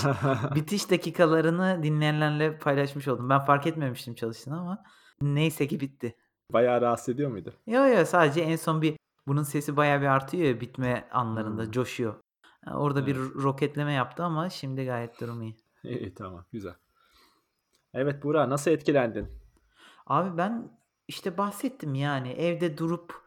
bitiş 0.55 0.91
dakikalarını 0.91 1.79
dinleyenlerle 1.83 2.59
paylaşmış 2.59 3.07
oldum. 3.07 3.29
Ben 3.29 3.39
fark 3.39 3.67
etmemiştim 3.67 4.15
çalıştığını 4.15 4.59
ama 4.59 4.83
neyse 5.21 5.67
ki 5.67 5.79
bitti. 5.79 6.15
Bayağı 6.53 6.81
rahatsız 6.81 7.09
ediyor 7.15 7.31
muydu? 7.31 7.53
Yo, 7.67 7.85
yo, 7.87 8.05
sadece 8.05 8.41
en 8.41 8.55
son 8.55 8.81
bir 8.81 8.97
bunun 9.27 9.43
sesi 9.43 9.77
bayağı 9.77 10.01
bir 10.01 10.05
artıyor 10.05 10.43
ya 10.43 10.61
bitme 10.61 11.07
anlarında, 11.11 11.61
Hımm. 11.61 11.71
coşuyor. 11.71 12.15
Eee, 12.67 12.73
orada 12.73 13.05
bir 13.07 13.15
Evet. 13.15 13.35
ro 13.35 13.43
roketleme 13.43 13.93
yaptı 13.93 14.23
ama 14.23 14.49
şimdi 14.49 14.85
gayet 14.85 15.21
durum 15.21 15.41
iyi. 15.41 15.57
İyi, 15.83 16.13
tamam, 16.13 16.45
güzel. 16.51 16.73
Evet, 17.93 18.23
Buğra, 18.23 18.49
nasıl 18.49 18.71
etkilendin? 18.71 19.27
Abi 20.07 20.37
ben, 20.37 20.79
işte, 21.07 21.37
bahsettim 21.37 21.95
yani 21.95 22.31
evde 22.31 22.77
durup 22.77 23.21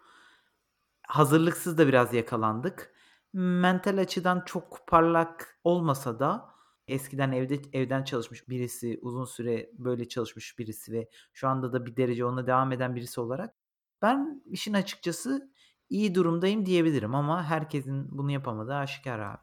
hazırlıksız 1.09 1.79
da 1.79 1.87
biraz 1.89 2.15
yakalandık. 2.15 2.95
Mental 3.33 3.99
açıdan 3.99 4.43
çok 4.47 4.87
parlak 4.87 5.59
olmasa 5.65 6.19
da 6.19 6.51
eskiden 6.89 7.33
evde 7.33 7.61
evden 7.73 8.05
çalışmış 8.05 8.49
birisi, 8.49 8.99
uzun 9.03 9.25
süre 9.25 9.71
böyle 9.73 10.09
çalışmış 10.09 10.59
birisi 10.59 10.93
ve 10.93 11.09
şu 11.33 11.49
anda 11.49 11.73
da 11.73 11.87
bir 11.87 11.97
derece 11.97 12.25
onunla 12.25 12.47
devam 12.47 12.73
eden 12.73 12.97
birisi 12.97 13.21
olarak 13.21 13.55
ben 14.03 14.43
işin 14.47 14.75
açıkçası 14.75 15.51
iyi 15.91 16.15
durumdayım 16.15 16.67
diyebilirim 16.67 17.15
ama 17.15 17.45
herkesin 17.45 18.19
bunu 18.19 18.31
yapamadığı 18.31 18.75
aşikâr 18.75 19.19
abi. 19.19 19.39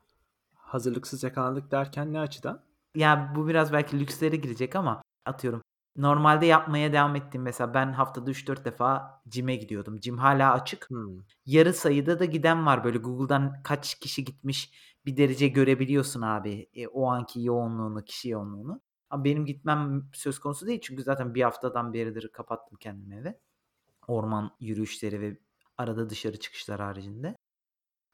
Hazırlıksız 0.53 1.23
yakalandık 1.23 1.71
derken 1.71 2.13
ne 2.13 2.19
açıdan? 2.19 2.63
Ya, 2.95 3.33
bu 3.35 3.47
biraz 3.47 3.73
belki 3.73 3.99
lükslere 3.99 4.35
girecek 4.35 4.75
ama 4.75 5.01
atıyorum, 5.25 5.61
normalde 5.97 6.45
yapmaya 6.45 6.93
devam 6.93 7.15
ettiğim 7.15 7.43
mesela 7.43 7.73
ben 7.73 7.93
haftada 7.93 8.31
3-4 8.31 8.65
defa 8.65 9.21
gym'e 9.25 9.55
gidiyordum. 9.55 9.99
Gym 9.99 10.17
hâlâ 10.17 10.53
açık. 10.53 10.89
Hımm. 10.89 11.25
Yarı 11.45 11.73
sayıda 11.73 12.19
da 12.19 12.25
giden 12.25 12.65
var. 12.65 12.83
Böyle 12.83 12.97
Google'dan 12.97 13.63
kaç 13.63 13.99
kişi 13.99 14.23
gitmiş 14.25 14.71
bir 15.05 15.17
derece 15.17 15.47
görebiliyorsun 15.47 16.21
abi, 16.21 16.69
eee, 16.73 16.87
o 16.87 17.07
anki 17.11 17.43
yoğunluğunu, 17.43 18.05
kişi 18.05 18.29
yoğunluğunu. 18.29 18.81
A, 19.09 19.23
benim 19.23 19.45
gitmem 19.45 20.09
söz 20.13 20.39
konusu 20.39 20.67
değil 20.67 20.81
çünkü 20.83 21.03
zaten 21.03 21.35
1 21.35 21.43
haftadan 21.43 21.93
beridir 21.93 22.29
kapattım 22.33 22.77
kendimi 22.81 23.15
eve. 23.15 23.39
Orman 24.07 24.51
yürüyüşleri 24.59 25.21
ve 25.21 25.39
arada 25.77 26.09
dışarı 26.09 26.39
çıkışlar 26.39 26.81
haricinde. 26.81 27.35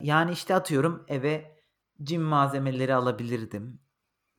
Yani, 0.02 0.32
işte, 0.32 0.56
atıyorum 0.56 1.06
eve 1.10 1.60
gym 2.04 2.22
malzemeleri 2.24 2.96
alabilirdim. 2.96 3.82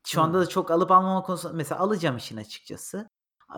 Şu 0.09 0.23
anda 0.23 0.41
da 0.41 0.47
çok 0.49 0.71
alıp 0.71 0.91
almama 0.91 1.23
konusunda 1.23 1.55
mesela 1.57 1.81
alacağım 1.83 2.17
işin 2.19 2.37
açıkçası. 2.37 3.11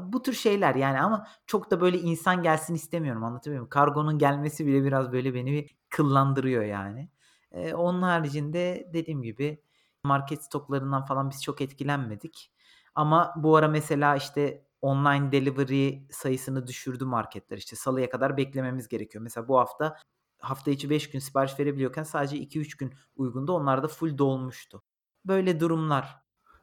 Bu 0.02 0.22
tür 0.22 0.32
şeyler 0.34 0.74
yani 0.74 1.00
ama 1.00 1.28
çok 1.46 1.70
da 1.70 1.80
böyle 1.80 1.98
insan 2.00 2.42
gelsin 2.42 2.74
istemiyorum, 2.74 3.24
anlatabiliyor 3.24 3.60
muyum? 3.62 3.70
Kargonun 3.70 4.18
gelmesi 4.18 4.66
bile 4.66 4.84
biraz 4.84 5.12
böyle 5.12 5.34
beni 5.34 5.52
bir 5.52 5.76
kıllandırıyor 5.90 6.64
yani. 6.64 7.10
Eee, 7.54 7.74
onun 7.74 8.02
haricinde 8.02 8.90
dediğim 8.94 9.22
gibi 9.22 9.62
market 10.04 10.44
stoklarından 10.44 11.04
falan 11.04 11.30
biz 11.30 11.42
çok 11.42 11.60
etkilenmedik. 11.60 12.50
Ama 12.94 13.34
bu 13.36 13.56
ara 13.56 13.68
mesela, 13.68 14.16
işte, 14.16 14.66
online 14.82 15.32
delivery 15.32 15.98
sayısını 16.10 16.66
düşürdü 16.66 17.04
marketler. 17.04 17.56
İşte, 17.58 17.76
salıya 17.76 18.10
kadar 18.10 18.36
beklememiz 18.36 18.88
gerekiyor. 18.88 19.22
Mesela 19.22 19.48
bu 19.48 19.58
hafta, 19.58 19.96
hafta 20.40 20.70
içi 20.70 20.90
5 20.90 21.10
gün 21.10 21.18
sipariş 21.18 21.58
verebiliyorken 21.60 22.02
sadece 22.02 22.36
2-3 22.36 22.76
gün 22.76 22.94
uygundu. 23.16 23.52
Onlar 23.52 23.82
da 23.82 23.88
full 23.88 24.18
dolmuştu. 24.18 24.82
Böyle 25.24 25.60
durumlar. 25.60 26.16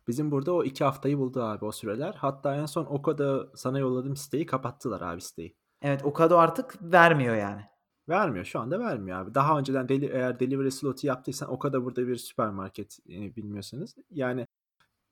Bizim 0.08 0.32
burada 0.32 0.54
o 0.54 0.64
2 0.64 0.84
haftayı 0.84 1.18
buldu 1.18 1.44
abi 1.44 1.66
o 1.66 1.72
süreler. 1.72 2.14
Hatta 2.14 2.56
en 2.56 2.66
son 2.66 2.86
Ocado 2.86 3.52
sana 3.56 3.80
yolladığım 3.80 4.16
siteyi 4.16 4.46
kapattılar 4.46 5.02
abi 5.02 5.22
siteyi. 5.22 5.56
Evet, 5.82 6.06
Ocado 6.06 6.38
artık 6.38 6.76
vermiyor 6.82 7.36
yani. 7.36 7.62
Vermiyor, 8.10 8.46
şu 8.46 8.60
anda 8.60 8.80
vermiyor 8.80 9.18
abi. 9.20 9.34
Daha 9.34 9.60
önceden 9.60 9.90
deli 9.90 10.06
eğer 10.06 10.40
delivery 10.40 10.72
slot'u 10.72 11.08
yaptıysan 11.08 11.52
Ocado 11.54 11.84
burada 11.86 12.08
bir 12.08 12.16
süpermarket, 12.16 13.00
eee, 13.06 13.36
bilmiyorsanız. 13.36 13.96
Yani 14.12 14.48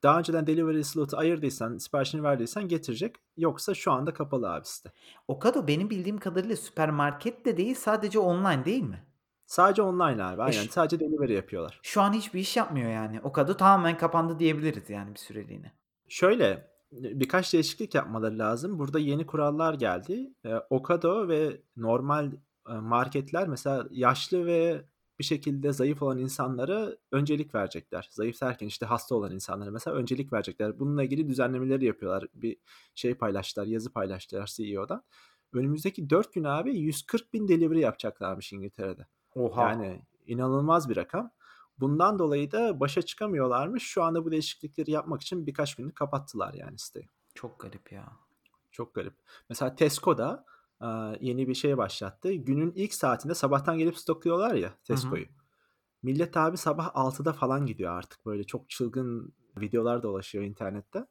daha 0.03 0.19
önceden 0.19 0.47
delivery 0.47 0.83
slot'u 0.83 1.17
ayırdıysan, 1.17 1.77
siparişini 1.77 2.23
verdiysen 2.23 2.67
getirecek. 2.67 3.15
Yoksa 3.37 3.73
şu 3.73 3.91
anda 3.91 4.13
kapalı 4.13 4.53
abi 4.53 4.65
site. 4.65 4.91
Ocado 5.27 5.67
benim 5.67 5.89
bildiğim 5.89 6.17
kadarıyla 6.17 6.55
süpermarket 6.55 7.45
de 7.45 7.57
değil, 7.57 7.75
sadece 7.75 8.19
online 8.19 8.65
değil 8.65 8.83
mi? 8.83 9.03
Sadece 9.45 9.81
online 9.81 10.23
abi, 10.23 10.41
E, 10.41 10.43
aynen. 10.43 10.51
ş 10.51 10.71
Sadece 10.71 10.99
delivery 10.99 11.33
yapıyorlar. 11.33 11.79
şu 11.83 12.01
an 12.01 12.13
hiçbir 12.13 12.39
iş 12.39 12.57
yapmıyor 12.57 12.89
yani. 12.91 13.21
Ocado 13.21 13.57
tamamen 13.57 13.97
kapandı 13.97 14.39
diyebiliriz 14.39 14.89
yani 14.89 15.13
bir 15.13 15.19
süreliğine. 15.19 15.71
Şöyle, 16.07 16.71
birkaç 16.91 17.53
değişiklik 17.53 17.95
yapmaları 17.95 18.39
lazım. 18.39 18.79
Burada 18.79 18.99
yeni 18.99 19.25
kurallar 19.25 19.73
geldi. 19.73 20.33
Eee, 20.45 20.61
Ocado 20.69 21.27
ve 21.27 21.61
normal, 21.77 22.31
marketler 22.81 23.47
mesela 23.47 23.87
yaşlı 23.91 24.45
ve 24.45 24.85
bir 25.19 25.23
şekilde 25.23 25.73
zayıf 25.73 26.01
olan 26.01 26.17
insanlara 26.17 26.97
öncelik 27.11 27.55
verecekler. 27.55 28.07
Zayıf 28.11 28.41
derken, 28.41 28.67
işte, 28.67 28.85
hasta 28.85 29.15
olan 29.15 29.31
insanlara 29.31 29.71
mesela 29.71 29.97
öncelik 29.97 30.33
verecekler. 30.33 30.79
Bununla 30.79 31.03
ilgili 31.03 31.27
düzenlemeleri 31.27 31.85
yapıyorlar. 31.85 32.27
Bir 32.33 32.57
şey 32.95 33.13
paylaştılar, 33.13 33.65
yazı 33.65 33.93
paylaştılar 33.93 34.51
CEO'dan. 34.55 35.03
Önümüzdeki 35.53 36.09
4 36.09 36.33
gün 36.33 36.43
abi 36.43 36.71
140.000 36.71 37.47
delivery 37.47 37.79
yapacaklarmış 37.79 38.53
İngiltere'de. 38.53 39.07
Oha! 39.35 39.69
Yani 39.69 40.01
inanılmaz 40.27 40.89
bir 40.89 40.95
rakam. 40.95 41.31
Bundan 41.79 42.19
dolayı 42.19 42.51
da 42.51 42.79
başa 42.79 43.01
çıkamıyorlarmış. 43.01 43.83
Şu 43.83 44.03
anda 44.03 44.25
bu 44.25 44.31
değişiklikleri 44.31 44.91
yapmak 44.91 45.21
için 45.21 45.47
birkaç 45.47 45.75
günlük 45.75 45.95
kapattılar 45.95 46.53
yani 46.53 46.79
siteyi. 46.79 47.09
Çok 47.35 47.59
garip 47.59 47.91
ya. 47.91 48.11
Çok 48.71 48.93
garip. 48.95 49.13
Mesela 49.49 49.75
Tesco 49.75 50.17
yeni 51.19 51.47
bir 51.47 51.53
şey 51.53 51.77
başlattı. 51.77 52.33
Günün 52.33 52.71
ilk 52.75 52.93
saatinde 52.93 53.33
sabahtan 53.33 53.77
gelip 53.77 53.97
stokluyorlar 53.97 54.53
ya. 54.53 54.73
Tesco'yu. 54.83 55.25
Millet 56.03 56.37
abi 56.37 56.57
sabah 56.57 56.87
6'da 56.87 57.33
falan 57.33 57.65
gidiyor 57.65 57.91
artık. 57.91 58.25
Böyle 58.25 58.43
çok 58.43 58.69
çılgın 58.69 59.33
videolar 59.57 60.03
dolaşıyor 60.03 60.43
internette. 60.43 61.05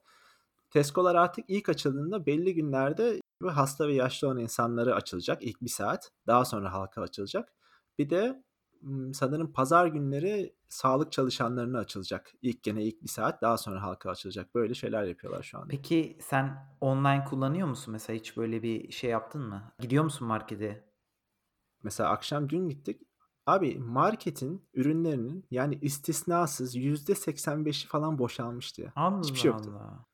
Tesco'lar 0.70 1.14
artık 1.14 1.44
ilk 1.48 1.68
açıldığında 1.68 2.26
belli 2.26 2.54
günlerde 2.54 3.20
hasta 3.46 3.88
ve 3.88 3.94
yaşlı 3.94 4.28
olan 4.28 4.38
insanlara 4.38 4.94
açılacak 4.94 5.42
ilk 5.42 5.62
1 5.62 5.68
saat. 5.68 6.10
Daha 6.26 6.44
sonra 6.44 6.72
halka 6.72 7.02
açılacak. 7.02 7.52
Bir 7.98 8.10
de, 8.10 8.42
sanırım 9.12 9.52
pazar 9.52 9.86
günleri 9.86 10.54
sağlık 10.68 11.12
çalışanlarına 11.12 11.78
açılacak. 11.78 12.32
İlk 12.42 12.62
gene 12.62 12.84
ilk 12.84 13.02
1 13.02 13.08
saat, 13.08 13.42
daha 13.42 13.58
sonra 13.58 13.82
halka 13.82 14.10
açılacak. 14.10 14.54
Böyle 14.54 14.74
şeyler 14.74 15.04
yapıyorlar 15.04 15.42
şu 15.42 15.58
anda. 15.58 15.68
Peki 15.68 16.18
sen 16.20 16.76
online 16.80 17.24
kullanıyor 17.24 17.68
musun 17.68 17.92
mesela? 17.92 18.18
Hiç 18.18 18.36
böyle 18.36 18.62
bir 18.62 18.92
şey 18.92 19.10
yaptın 19.10 19.42
mı? 19.42 19.72
Gidiyor 19.80 20.04
musun 20.04 20.28
markete? 20.28 20.88
Mesela 21.82 22.10
akşam 22.10 22.48
dün 22.48 22.68
gittik. 22.68 23.02
Abi 23.46 23.78
marketin 23.78 24.68
ürünlerinin 24.74 25.46
yani 25.50 25.78
istisnasız 25.82 26.76
%85'i 26.76 27.88
falan 27.88 28.18
boşalmıştı 28.18 28.82
ya. 28.82 28.92
Hiçbir 29.22 29.38
şey 29.38 29.50
Allah 29.50 29.56
yoktu. 29.56 29.72
Allah. 29.76 30.04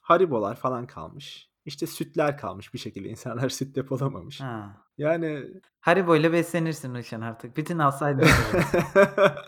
Haribo'lar 0.00 0.56
falan 0.56 0.86
kalmış. 0.86 1.49
İşte 1.70 1.86
sütler 1.86 2.38
kalmış 2.38 2.74
bir 2.74 2.78
şekilde. 2.78 3.08
İnsanlar 3.08 3.48
süt 3.58 3.76
depolamamış. 3.76 4.40
Ha. 4.40 4.86
Yani 4.98 5.44
Haribo'yla 5.80 6.32
beslenirsin 6.32 6.94
Ruşen 6.94 7.20
artık. 7.20 7.56
Bütün 7.56 7.78
alsaydın 7.78 8.26
Haribo. 8.26 9.34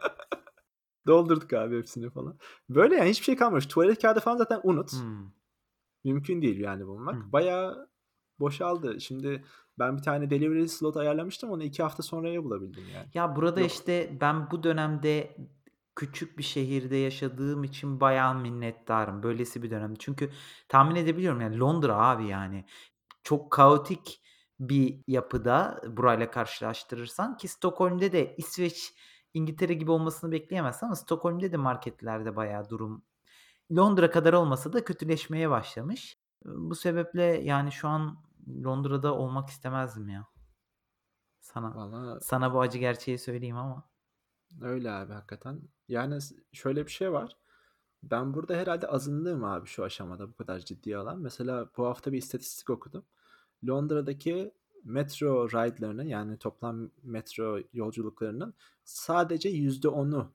Doldurduk 1.07 1.53
abi 1.53 1.79
hepsini 1.79 2.11
falan. 2.11 2.39
Böyle 2.69 2.97
yani 2.97 3.11
hiçbir 3.11 3.25
şey 3.25 3.37
kalmamış. 3.37 3.67
Tuvalet 3.67 4.03
kâğıdı 4.03 4.21
falan 4.21 4.37
zaten 4.37 4.61
unut. 4.63 4.93
Hımm. 4.93 5.35
Mümkün 6.05 6.43
değil 6.43 6.61
yani 6.61 6.87
bulmak. 6.87 7.15
Hımm. 7.15 7.33
Bayağı 7.33 7.89
boşaldı. 8.41 9.01
Şimdi 9.01 9.45
ben 9.79 9.97
bir 9.97 10.03
tane 10.03 10.31
delivery 10.31 10.69
slot 10.69 10.97
ayarlamıştım. 10.97 11.51
Onu 11.51 11.63
2 11.63 11.83
hafta 11.83 12.03
sonraya 12.03 12.45
bulabildim 12.45 12.85
yani. 12.95 13.09
Ya, 13.15 13.37
burada, 13.37 13.61
Yok. 13.61 13.71
işte, 13.71 14.19
ben 14.21 14.51
bu 14.51 14.63
dönemde 14.63 15.37
küçük 15.97 16.39
bir 16.39 16.43
şehirde 16.43 16.97
yaşadığım 16.97 17.65
için 17.65 18.01
bayağı 18.01 18.35
minnettarım. 18.35 19.23
Böylesi 19.23 19.63
bir 19.63 19.71
dönemde. 19.71 19.97
Çünkü 19.99 20.31
tahmin 20.69 20.97
edebiliyorum 20.97 21.41
yani 21.41 21.59
Londra 21.59 21.97
abi 21.97 22.27
yani. 22.27 22.65
Çok 23.23 23.51
kaotik 23.53 24.23
bir 24.61 25.01
yapıda 25.07 25.83
burayla 25.87 26.31
karşılaştırırsan 26.31 27.37
ki 27.37 27.49
Stockholm'de 27.49 28.13
de 28.13 28.37
İsveç, 28.37 28.95
İngiltere 29.35 29.75
gibi 29.75 29.91
olmasını 29.91 30.33
bekleyemezsin 30.33 30.87
ama 30.87 30.97
Stockholm'de 30.97 31.53
de 31.53 31.57
marketlerde 31.57 32.37
bayağı 32.37 32.69
durum 32.69 33.05
Londra 33.77 34.11
kadar 34.11 34.33
olmasa 34.33 34.73
da 34.73 34.85
kötüleşmeye 34.85 35.51
başlamış. 35.51 36.19
Bu 36.45 36.75
sebeple 36.75 37.23
yani 37.23 37.73
şu 37.73 37.89
an 37.89 38.25
Londra'da 38.65 39.15
olmak 39.15 39.49
istemezdim 39.49 40.09
ya. 40.09 40.27
Sana 41.41 41.77
Valla 41.77 42.21
sana 42.21 42.55
bu 42.55 42.61
acı 42.61 42.79
gerçeği 42.79 43.19
söyleyeyim 43.19 43.57
ama. 43.57 43.92
Öyle 44.61 44.91
abi 44.91 45.13
hakikaten. 45.13 45.61
Yani 45.89 46.21
s 46.21 46.35
şöyle 46.53 46.87
bir 46.87 46.91
şey 46.91 47.13
var. 47.13 47.37
Ben 48.03 48.35
burada 48.35 48.55
herhâlde 48.55 48.87
azınlığım 48.87 49.45
abi 49.45 49.67
şu 49.67 49.85
aşamada 49.85 50.29
bu 50.29 50.37
kadar 50.37 50.59
ciddiye 50.59 50.97
alan. 50.97 51.19
Mesela 51.21 51.67
bu 51.77 51.87
hafta 51.87 52.13
bir 52.13 52.19
istatistik 52.19 52.71
okudum. 52.71 53.05
Londra'daki 53.69 54.55
metro 54.85 55.49
ride'larının 55.49 56.05
yani 56.05 56.39
toplam 56.39 56.91
metro 57.03 57.59
yolculuklarının 57.73 58.55
sadece 58.85 59.51
%10'u 59.51 60.33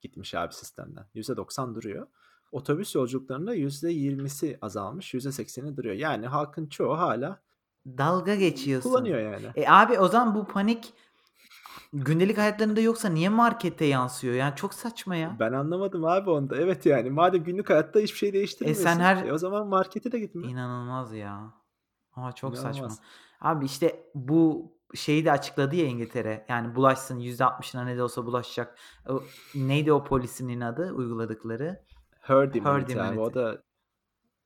gitmiş 0.00 0.34
abi 0.34 0.54
sistemden. 0.54 1.06
%90 1.14 1.74
duruyor. 1.74 2.06
Otobüs 2.52 2.94
yolculuklarında 2.94 3.56
%20'si 3.56 4.58
azalmış, 4.62 5.14
%80'i 5.14 5.76
duruyor. 5.76 5.94
Yani 5.94 6.26
halkın 6.26 6.66
çoğu 6.66 6.98
hâlâ 6.98 7.40
Dalga 7.86 8.24
kullanıyor 8.24 8.38
geçiyorsun. 8.38 9.04
yani. 9.04 9.46
E, 9.56 9.68
abi 9.68 9.98
o 9.98 10.08
zaman 10.08 10.34
bu 10.34 10.46
panik 10.46 10.92
gündelik 11.94 12.38
hayatlarında 12.38 12.80
yoksa 12.80 13.08
niye 13.08 13.28
markete 13.28 13.84
yansıyor? 13.84 14.34
Yani 14.34 14.56
çok 14.56 14.74
saçma 14.74 15.16
ya. 15.16 15.36
Ben 15.40 15.52
anlamadım 15.52 16.04
abi 16.04 16.30
onu 16.30 16.50
da. 16.50 16.56
Evet, 16.56 16.86
yani 16.86 17.10
madem 17.10 17.44
günlük 17.44 17.70
hayatta 17.70 18.00
hiçbir 18.00 18.18
şey 18.18 18.28
E, 18.28 18.32
sen 18.32 18.38
değiştirmiyorsun, 18.38 19.00
e, 19.00 19.04
her 19.04 19.30
o 19.30 19.38
zaman 19.38 19.66
markete 19.66 20.12
de 20.12 20.18
gitme. 20.18 20.46
İnanılmaz 20.46 21.12
ya. 21.14 21.52
Ama 22.12 22.32
çok 22.32 22.56
saçma. 22.56 22.70
İnanılmaz. 22.70 23.00
Abi, 23.40 23.64
işte, 23.64 24.10
bu 24.14 24.72
şeyi 24.94 25.24
de 25.24 25.32
açıkladı 25.32 25.76
ya 25.76 25.86
İngiltere, 25.86 26.46
yani 26.48 26.74
bulaşsın 26.74 27.20
%60'ına 27.20 27.84
ne 27.84 27.96
de 27.96 28.02
olsa 28.02 28.26
bulaşacak. 28.26 28.78
O 29.08 29.22
neydi 29.54 29.92
o 29.92 30.04
polisinin 30.04 30.60
adı 30.60 30.92
uyguladıkları? 30.92 31.84
Herd 32.20 32.36
Herd 32.36 32.54
immunity 32.54 33.00
abi. 33.00 33.00
O 33.00 33.12
immunity. 33.12 33.38
da 33.38 33.62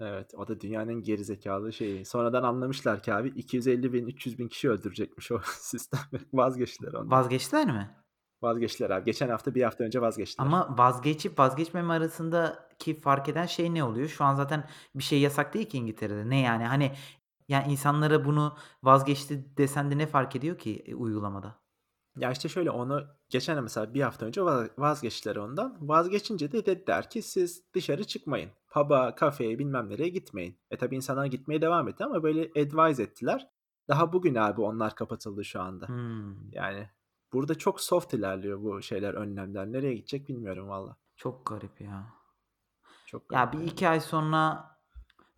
evet, 0.01 0.35
o 0.35 0.49
da 0.49 0.61
dünyanın 0.61 1.03
gerizekalı 1.03 1.73
şeyi. 1.73 2.05
Sonradan 2.05 2.43
anlamışlar 2.43 3.03
ki 3.03 3.15
abi 3.15 3.29
250.000-300.000 3.29 4.49
kişi 4.49 4.71
öldürecekmiş 4.71 5.33
o 5.33 5.41
sistem. 5.45 6.01
Vazgeçtiler 6.33 6.93
ondan. 6.93 7.11
Vazgeçtiler 7.11 7.67
mi? 7.67 7.91
Vazgeçtiler 8.43 8.91
abi. 8.91 9.05
Geçen 9.05 9.29
hafta, 9.29 9.55
1 9.55 9.63
hafta 9.63 9.85
önce 9.85 10.01
vazgeçtiler. 10.01 10.47
Ama 10.47 10.79
vazgeçip 10.79 11.39
vazgeçmeme 11.39 11.95
arasındaki 11.95 13.01
fark 13.01 13.29
eden 13.29 13.47
şey 13.47 13.75
ne 13.75 13.85
oluyor? 13.85 14.09
Şu 14.09 14.25
an 14.25 14.35
zaten 14.35 14.69
bir 14.95 15.03
şey 15.03 15.21
yasak 15.21 15.55
değil 15.55 15.69
ki 15.69 15.79
İngiltere'de. 15.79 16.31
Ne 16.31 16.41
yani? 16.41 16.65
Hani, 16.65 16.93
ya, 17.49 17.63
insanlara 17.63 18.25
bunu 18.25 18.57
vazgeçti 18.83 19.57
desen 19.57 19.91
de 19.91 19.99
ne 19.99 20.07
fark 20.07 20.37
ediyor 20.37 20.59
ki, 20.59 20.71
eee, 20.71 20.95
uygulamada? 20.95 21.55
Ya, 22.17 22.33
işte 22.33 22.49
şöyle, 22.49 22.71
onu 22.71 23.07
geçen 23.29 23.63
mesela 23.63 23.95
1 23.95 24.03
hafta 24.03 24.27
önce 24.27 24.43
va 24.43 24.69
vazgeçtiler 24.79 25.37
ondan. 25.37 25.77
Vazgeçince 25.81 26.53
de 26.53 26.67
dediler 26.67 27.11
ki 27.11 27.23
siz 27.23 27.63
dışarı 27.75 28.05
çıkmayın. 28.05 28.51
Pub'a, 28.71 29.15
kafeye, 29.15 29.59
bilmem 29.59 29.91
nereye 29.91 30.09
gitmeyin. 30.09 30.59
E, 30.71 30.77
tabii 30.77 30.97
insanlar 30.97 31.27
gitmeye 31.27 31.63
devam 31.63 31.89
etti 31.89 32.05
ama 32.05 32.23
böyle 32.23 32.63
advise 32.63 33.03
ettiler. 33.03 33.49
Daha 33.89 34.13
bugün 34.13 34.35
abi 34.35 34.61
onlar 34.61 34.95
kapatıldı 34.95 35.45
şu 35.45 35.61
anda. 35.61 35.89
Hımm. 35.89 36.51
Yani 36.53 36.91
burada 37.33 37.55
çok 37.55 37.81
soft 37.81 38.15
ilerliyor 38.15 38.63
bu 38.63 38.83
şeyler, 38.83 39.15
önlemler. 39.15 39.67
Nereye 39.67 39.95
gidecek 39.95 40.29
bilmiyorum 40.29 40.69
valla. 40.69 40.97
Çok 41.17 41.47
garip 41.47 41.81
ya. 41.81 42.07
Çok 43.07 43.33
Ya, 43.33 43.39
garip 43.39 43.53
bir 43.53 43.59
yani. 43.59 43.71
2 43.71 43.89
ay 43.89 44.01
sonra 44.01 44.71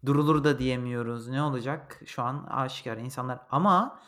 durulur 0.07 0.45
da 0.45 0.59
diyemiyoruz. 0.59 1.29
Ne 1.29 1.43
olacak? 1.43 2.01
Şu 2.07 2.23
an 2.23 2.47
aşikâr. 2.51 2.97
İnsanlar 2.97 3.41
ama 3.51 4.01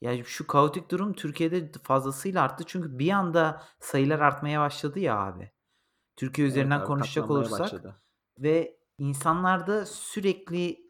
ya, 0.00 0.24
şu 0.24 0.46
kaotik 0.46 0.90
durum 0.90 1.12
Türkiye'de 1.12 1.72
fazlasıyla 1.82 2.42
arttı. 2.42 2.64
Çünkü 2.66 2.98
bir 2.98 3.10
anda 3.10 3.62
sayılar 3.80 4.20
artmaya 4.20 4.60
başladı 4.60 4.98
ya 4.98 5.18
abi. 5.18 5.52
Türkiye 6.16 6.46
Evet 6.46 6.52
üzerinden 6.56 6.80
abi, 6.80 6.86
konuşacak 6.86 7.30
olursak 7.30 7.60
başladı. 7.60 7.96
Ve 8.38 8.78
insanlarda 8.98 9.86
sürekli 9.86 10.80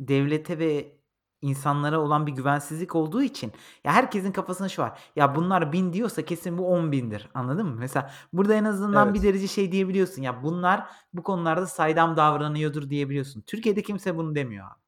devlete 0.00 0.58
ve 0.58 0.96
insanlara 1.42 2.00
olan 2.00 2.26
bir 2.26 2.32
güvensizlik 2.32 2.94
olduğu 2.94 3.22
için 3.22 3.52
ya, 3.84 3.92
herkesin 3.92 4.32
kafasında 4.32 4.68
şu 4.68 4.82
var: 4.82 4.98
"Ya, 5.16 5.34
bunlar 5.34 5.72
1000 5.72 5.92
diyorsa 5.92 6.22
kesin 6.24 6.58
bu 6.58 6.62
10.000'dir." 6.62 7.28
Anladın 7.34 7.66
mı? 7.66 7.76
Mesela 7.78 8.10
burada 8.32 8.54
en 8.54 8.64
azından 8.64 9.14
bir 9.14 9.18
Evet. 9.20 9.28
derece 9.28 9.48
şey 9.48 9.72
diyebiliyorsun: 9.72 10.22
"Ya, 10.22 10.42
bunlar 10.42 10.86
bu 11.12 11.22
konularda 11.22 11.66
saydam 11.66 12.16
davranıyordur." 12.16 12.90
diyebiliyorsun. 12.90 13.40
Türkiye'de 13.40 13.82
kimse 13.82 14.16
bunu 14.16 14.34
demiyor 14.34 14.66
abi. 14.66 14.80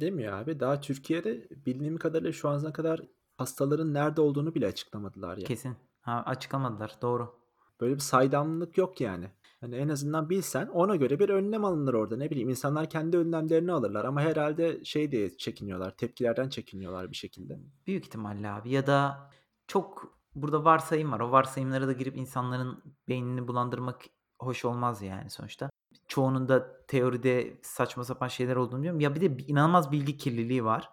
Demiyor 0.00 0.32
abi. 0.38 0.60
Daha 0.60 0.80
Türkiye'de 0.80 1.48
bildiğim 1.66 1.96
kadarıyla 1.96 2.32
şu 2.32 2.48
ana 2.48 2.72
kadar 2.72 3.00
hastaların 3.38 3.94
nerede 3.94 4.20
olduğunu 4.20 4.54
bile 4.54 4.66
açıklamadılar 4.66 5.36
ya. 5.36 5.44
Kesin. 5.44 5.76
Ha, 6.00 6.22
açıklamadılar. 6.26 6.96
Doğru. 7.02 7.34
Böyle 7.80 7.94
bir 7.94 8.00
saydamlık 8.00 8.78
yok 8.78 9.00
yani. 9.00 9.30
Hani, 9.60 9.76
en 9.76 9.88
azından 9.88 10.30
bilsen 10.30 10.66
ona 10.66 10.96
göre 10.96 11.18
bir 11.18 11.28
önlem 11.28 11.64
alınır 11.64 11.94
orada. 11.94 12.16
Ne 12.16 12.30
bileyim, 12.30 12.48
insanlar 12.48 12.90
kendi 12.90 13.16
önlemlerini 13.16 13.72
alırlar 13.72 14.04
ama 14.04 14.20
herhâlde 14.20 14.84
şey 14.84 15.12
diye 15.12 15.36
çekiniyorlar, 15.36 15.96
tepkilerden 15.96 16.48
çekiniyorlar 16.48 17.10
bir 17.10 17.16
şekilde. 17.16 17.58
Büyük 17.86 18.06
ihtimalle 18.06 18.50
abi 18.50 18.70
ya 18.70 18.86
da 18.86 19.30
çok 19.66 20.18
burada 20.34 20.64
varsayım 20.64 21.12
var. 21.12 21.20
O 21.20 21.30
varsayımlara 21.30 21.86
da 21.86 21.92
girip 21.92 22.16
insanların 22.16 22.82
beynini 23.08 23.48
bulandırmak 23.48 24.02
hoş 24.38 24.64
olmaz 24.64 25.02
yani 25.02 25.30
sonuçta. 25.30 25.70
Çoğunun 26.08 26.48
da 26.48 26.86
teoride 26.86 27.58
saçma 27.62 28.04
sapan 28.04 28.28
şeyler 28.28 28.56
olduğunu 28.56 28.78
biliyorum. 28.78 29.00
Ya, 29.00 29.14
bir 29.14 29.20
de 29.20 29.44
inanılmaz 29.46 29.92
bilgi 29.92 30.16
kirliliği 30.16 30.64
var. 30.64 30.90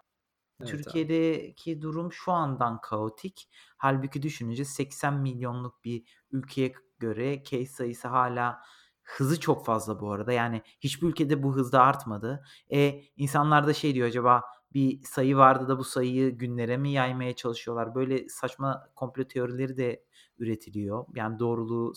Evet 0.60 0.74
abi. 0.74 0.82
Türkiye'deki 0.82 1.82
durum 1.82 2.12
şu 2.12 2.32
andan 2.32 2.80
kaotik. 2.80 3.48
Hâlbuki 3.76 4.22
düşününce 4.22 4.64
80 4.64 5.14
milyonluk 5.14 5.84
bir 5.84 6.04
ülkeye 6.30 6.72
göre 7.02 7.44
case 7.44 7.66
sayısı 7.66 8.08
hâlâ 8.08 8.62
hızı 9.04 9.40
çok 9.40 9.66
fazla 9.66 10.00
bu 10.00 10.12
arada. 10.12 10.32
Yani 10.32 10.62
hiçbir 10.80 11.08
ülkede 11.08 11.42
bu 11.42 11.56
hızda 11.56 11.82
artmadı. 11.82 12.44
E, 12.74 13.02
insanlar 13.16 13.66
da 13.66 13.74
şey 13.74 13.94
diyor: 13.94 14.08
"Acaba 14.08 14.42
bir 14.74 15.00
sayı 15.04 15.36
vardı 15.36 15.68
da 15.68 15.78
bu 15.78 15.84
sayıyı 15.84 16.30
günlere 16.38 16.76
mi 16.78 16.92
yaymaya 16.92 17.36
çalışıyorlar?" 17.36 17.94
Böyle 17.94 18.28
saçma 18.28 18.88
komplo 18.96 19.24
teorileri 19.24 19.76
de 19.76 20.04
üretiliyor. 20.38 21.06
Yani 21.16 21.38
doğruluğu, 21.38 21.94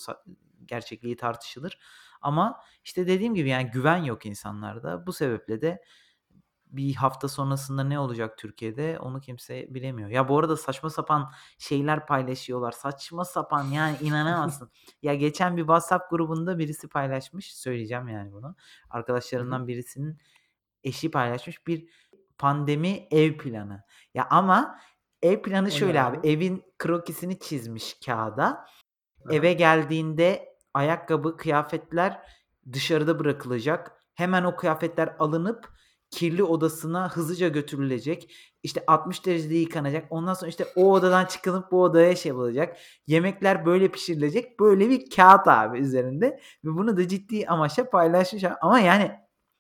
gerçekliği 0.66 1.16
tartışılır 1.18 1.80
ama, 2.22 2.62
işte, 2.86 3.08
dediğim 3.08 3.36
gibi, 3.36 3.50
yani, 3.50 3.72
güven 3.74 4.04
yok 4.04 4.26
insanlarda. 4.26 5.08
Bu 5.08 5.14
sebeple 5.14 5.62
de 5.62 5.84
bir 6.76 6.96
hafta 6.96 7.28
sonrasında 7.28 7.84
ne 7.84 8.00
olacak 8.00 8.38
Türkiye'de 8.38 9.00
onu 9.00 9.22
kimse 9.22 9.74
bilemiyor. 9.74 10.10
Ya, 10.10 10.30
bu 10.30 10.40
arada 10.40 10.58
saçma 10.58 10.90
sapan 10.90 11.32
şeyler 11.58 12.06
paylaşıyorlar. 12.06 12.72
Saçma 12.72 13.26
sapan, 13.26 13.64
yani, 13.64 13.98
inanamazsın. 14.02 14.72
Ya, 15.02 15.16
geçen 15.16 15.58
bir 15.58 15.62
WhatsApp 15.62 16.10
grubunda 16.10 16.60
birisi 16.60 16.88
paylaşmış, 16.88 17.56
söyleyeceğim 17.56 18.08
yani 18.08 18.32
bunu. 18.32 18.56
Arkadaşlarından 18.90 19.68
birisinin 19.68 20.18
eşi 20.84 21.12
paylaşmış 21.12 21.68
bir 21.68 21.90
pandemi 22.38 23.08
ev 23.12 23.38
planı. 23.38 23.84
Ya, 24.14 24.28
ama 24.30 24.80
ev 25.22 25.42
planı 25.42 25.72
şöyle 25.72 26.02
abi, 26.02 26.18
abi? 26.18 26.28
evin 26.28 26.64
krokisini 26.78 27.40
çizmiş 27.40 27.98
kağıda. 28.06 28.66
Eve 29.30 29.54
geldiğinde 29.54 30.56
ayakkabı, 30.74 31.38
kıyafetler 31.38 32.22
dışarıda 32.74 33.20
bırakılacak. 33.20 33.92
Hemen 34.14 34.44
o 34.44 34.56
kıyafetler 34.56 35.16
alınıp 35.20 35.75
kirli 36.12 36.44
odasına 36.44 37.10
hızlıca 37.10 37.48
götürülecek. 37.48 38.32
İşte, 38.64 38.84
60 38.88 39.26
derecede 39.26 39.56
yıkanacak. 39.56 40.06
Ondan 40.10 40.34
sonra, 40.34 40.50
işte, 40.50 40.66
o 40.76 40.92
odadan 40.92 41.26
çıkılıp 41.26 41.72
bu 41.72 41.84
odaya 41.84 42.16
şey 42.16 42.30
yapılacak. 42.30 42.78
Yemekler 43.08 43.66
böyle 43.66 43.92
pişirilecek. 43.92 44.60
Böyle 44.60 44.90
bir 44.90 45.10
kâğıt 45.10 45.48
abi 45.48 45.80
üzerinde 45.80 46.26
ve 46.66 46.70
bunu 46.70 46.98
da 46.98 47.08
ciddi 47.08 47.48
amaçla 47.48 47.90
paylaşmış 47.90 48.44
ama, 48.62 48.80
yani, 48.80 49.12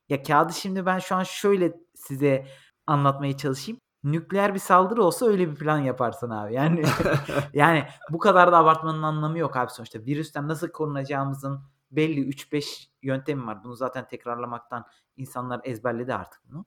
ya, 0.10 0.23
kâğıdı 0.23 0.53
şimdi 0.53 0.86
ben 0.86 0.99
şu 0.99 1.15
an 1.15 1.23
şöyle 1.23 1.73
size 1.95 2.47
anlatmaya 2.88 3.38
çalışayım. 3.38 3.79
Nükleer 4.03 4.53
bir 4.53 4.60
saldırı 4.60 5.03
olsa 5.03 5.25
öyle 5.25 5.51
bir 5.51 5.55
plan 5.55 5.79
yaparsın 5.79 6.29
abi. 6.29 6.53
Yani 6.53 6.84
yani, 7.53 7.84
bu 8.12 8.19
kadar 8.19 8.51
da 8.51 8.58
abartmanın 8.58 9.03
anlamı 9.03 9.38
yok 9.39 9.58
abi 9.58 9.71
sonuçta. 9.71 9.99
Virüsten 9.99 10.47
nasıl 10.47 10.67
korunacağımızın 10.67 11.74
belli 11.95 12.21
3-5 12.21 12.88
yöntemi 13.01 13.45
var. 13.47 13.63
Bunu 13.63 13.75
zaten 13.75 14.08
tekrarlamaktan 14.08 14.86
insanlar 15.17 15.62
ezberledi 15.63 16.13
artık 16.13 16.41
bunu. 16.49 16.65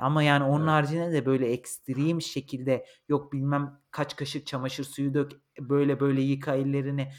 Ama, 0.00 0.22
yani, 0.22 0.44
onun 0.44 0.60
Evet. 0.62 0.70
haricinde 0.70 1.12
de 1.12 1.26
böyle 1.26 1.46
ekstrem 1.52 2.22
şekilde 2.22 2.86
yok 3.08 3.32
bilmem 3.32 3.80
kaç 3.90 4.16
kaşık 4.16 4.46
çamaşır 4.46 4.84
suyu 4.84 5.14
dök, 5.14 5.32
böyle 5.60 6.00
böyle 6.00 6.20
yıka 6.20 6.54
ellerini. 6.54 7.12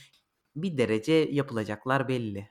Bir 0.55 0.77
derece 0.77 1.13
yapılacaklar 1.13 2.07
belli. 2.07 2.49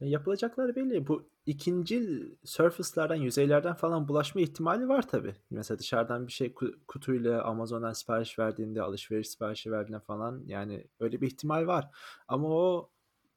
E, 0.00 0.06
yapılacaklar 0.08 0.76
belli. 0.76 1.06
Bu 1.06 1.30
ikincil 1.46 2.36
surface'lardan, 2.44 3.14
yüzeylerden 3.16 3.74
falan 3.74 4.08
bulaşma 4.08 4.40
ihtimali 4.40 4.88
var 4.88 5.08
tabii. 5.08 5.34
Mesela 5.50 5.78
dışarıdan 5.78 6.26
bir 6.26 6.32
şey 6.32 6.54
ku 6.54 6.72
kutuyla 6.88 7.44
Amazon'dan 7.44 7.92
sipariş 7.92 8.38
verdiğinde, 8.38 8.82
alışveriş 8.82 9.28
siparişi 9.28 9.72
verdiğinde 9.72 10.00
falan, 10.00 10.42
yani, 10.46 10.86
öyle 11.00 11.20
bir 11.20 11.26
ihtimal 11.26 11.66
var 11.66 11.88
ama 12.28 12.48
o 12.48 12.90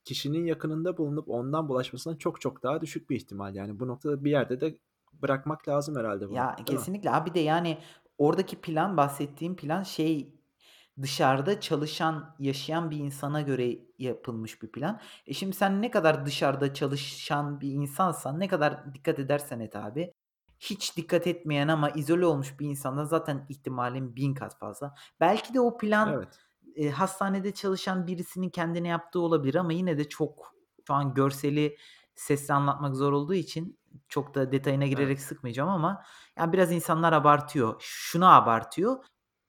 kişinin 0.06 0.46
yakınında 0.46 0.98
bulunup 0.98 1.30
ondan 1.30 1.70
bulaşmasından 1.70 2.18
çok 2.18 2.42
çok 2.42 2.64
daha 2.64 2.82
düşük 2.82 3.10
bir 3.10 3.16
ihtimal. 3.16 3.56
Yani, 3.56 3.80
bu 3.80 3.88
noktada 3.88 4.24
bir 4.24 4.32
yerde 4.32 4.62
de 4.62 4.78
bırakmak 5.14 5.68
lazım 5.68 5.96
herhâlde 5.96 6.30
bunu, 6.30 6.36
Ya, 6.36 6.56
değil 6.58 6.60
mi? 6.60 6.66
kesinlikle 6.78 7.12
abi. 7.12 7.30
Bir 7.30 7.34
de, 7.36 7.40
yani, 7.40 7.78
oradaki 8.18 8.62
plan, 8.62 8.98
bahsettiğim 8.98 9.56
plan 9.56 9.84
şey, 9.84 10.36
dışarıda 11.02 11.60
çalışan, 11.60 12.36
yaşayan 12.40 12.92
bir 12.92 12.98
insana 12.98 13.42
göre 13.42 13.80
yapılmış 14.00 14.62
bir 14.62 14.72
plan. 14.72 15.00
E, 15.26 15.34
şimdi 15.34 15.56
sen 15.56 15.82
ne 15.82 15.92
kadar 15.92 16.26
dışarıda 16.26 16.74
çalışan 16.74 17.62
bir 17.62 17.72
insansan, 17.72 18.40
ne 18.40 18.48
kadar 18.48 18.94
dikkat 18.94 19.20
edersen 19.20 19.60
et 19.60 19.76
abi, 19.76 20.12
hiç 20.60 20.98
dikkat 20.98 21.28
etmeyen 21.28 21.68
ama 21.68 21.90
izole 21.90 22.26
olmuş 22.26 22.60
bir 22.60 22.68
insandan 22.68 23.06
zaten 23.06 23.46
ihtimalin 23.50 24.16
1000 24.16 24.34
kat 24.34 24.60
fazla. 24.60 24.96
Belki 25.20 25.54
de 25.54 25.60
o 25.60 25.78
plan, 25.78 26.10
Evet. 26.10 26.40
Eee, 26.76 26.90
hastanede 26.92 27.54
çalışan 27.54 28.08
birisinin 28.08 28.50
kendine 28.50 28.88
yaptığı 28.88 29.20
olabilir 29.20 29.56
ama 29.56 29.74
yine 29.74 29.98
de 29.98 30.10
çok 30.10 30.56
şu 30.88 30.94
an 30.94 31.14
görseli 31.14 31.78
sesli 32.16 32.54
anlatmak 32.54 32.96
zor 32.96 33.12
olduğu 33.12 33.34
için 33.34 33.80
çok 34.10 34.36
da 34.36 34.52
detayına 34.52 34.88
girerek 34.88 35.20
Evet. 35.20 35.22
sıkmayacağım 35.22 35.70
ama 35.70 36.04
ya, 36.38 36.54
biraz 36.54 36.72
insanlar 36.72 37.14
abartıyor. 37.14 37.76
Şunu 37.80 38.34
abartıyor: 38.36 39.04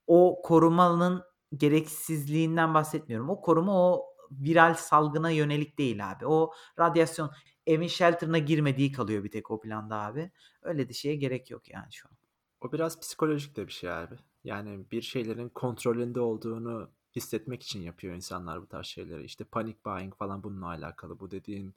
O 0.07 0.43
korumanın 0.45 1.23
gereksizliğinden 1.57 2.75
bahsetmiyorum. 2.75 3.31
O 3.31 3.41
koruma 3.41 3.73
o 3.93 4.07
viral 4.31 4.75
salgına 4.75 5.31
yönelik 5.31 5.79
değil 5.79 6.11
abi. 6.13 6.27
O 6.27 6.53
radyasyon 6.79 7.31
evin 7.67 7.89
shelter'ına 7.89 8.39
girmediği 8.39 8.93
kalıyor 8.93 9.25
bir 9.25 9.31
tek 9.31 9.51
o 9.51 9.61
planda 9.61 9.97
abi. 9.97 10.33
Öyle 10.63 10.89
de 10.89 10.93
şeye 10.93 11.17
gerek 11.17 11.51
yok 11.51 11.69
yani 11.71 11.93
şu 11.93 12.09
an. 12.09 12.17
O 12.61 12.73
biraz 12.73 13.01
psikolojik 13.01 13.57
de 13.57 13.67
bir 13.67 13.73
şey 13.73 13.91
abi. 13.93 14.15
Yani, 14.45 14.91
bir 14.91 15.03
şeylerin 15.03 15.49
kontrolünde 15.49 16.21
olduğunu 16.21 16.91
hissetmek 17.17 17.63
için 17.63 17.81
yapıyor 17.83 18.15
insanlar 18.15 18.63
bu 18.63 18.67
tarz 18.67 18.87
şeyleri. 18.87 19.25
İşte, 19.25 19.45
panic 19.45 19.79
buying 19.87 20.15
falan 20.15 20.43
bununla 20.43 20.67
alakalı. 20.67 21.21
Bu 21.21 21.31
dediğin 21.31 21.75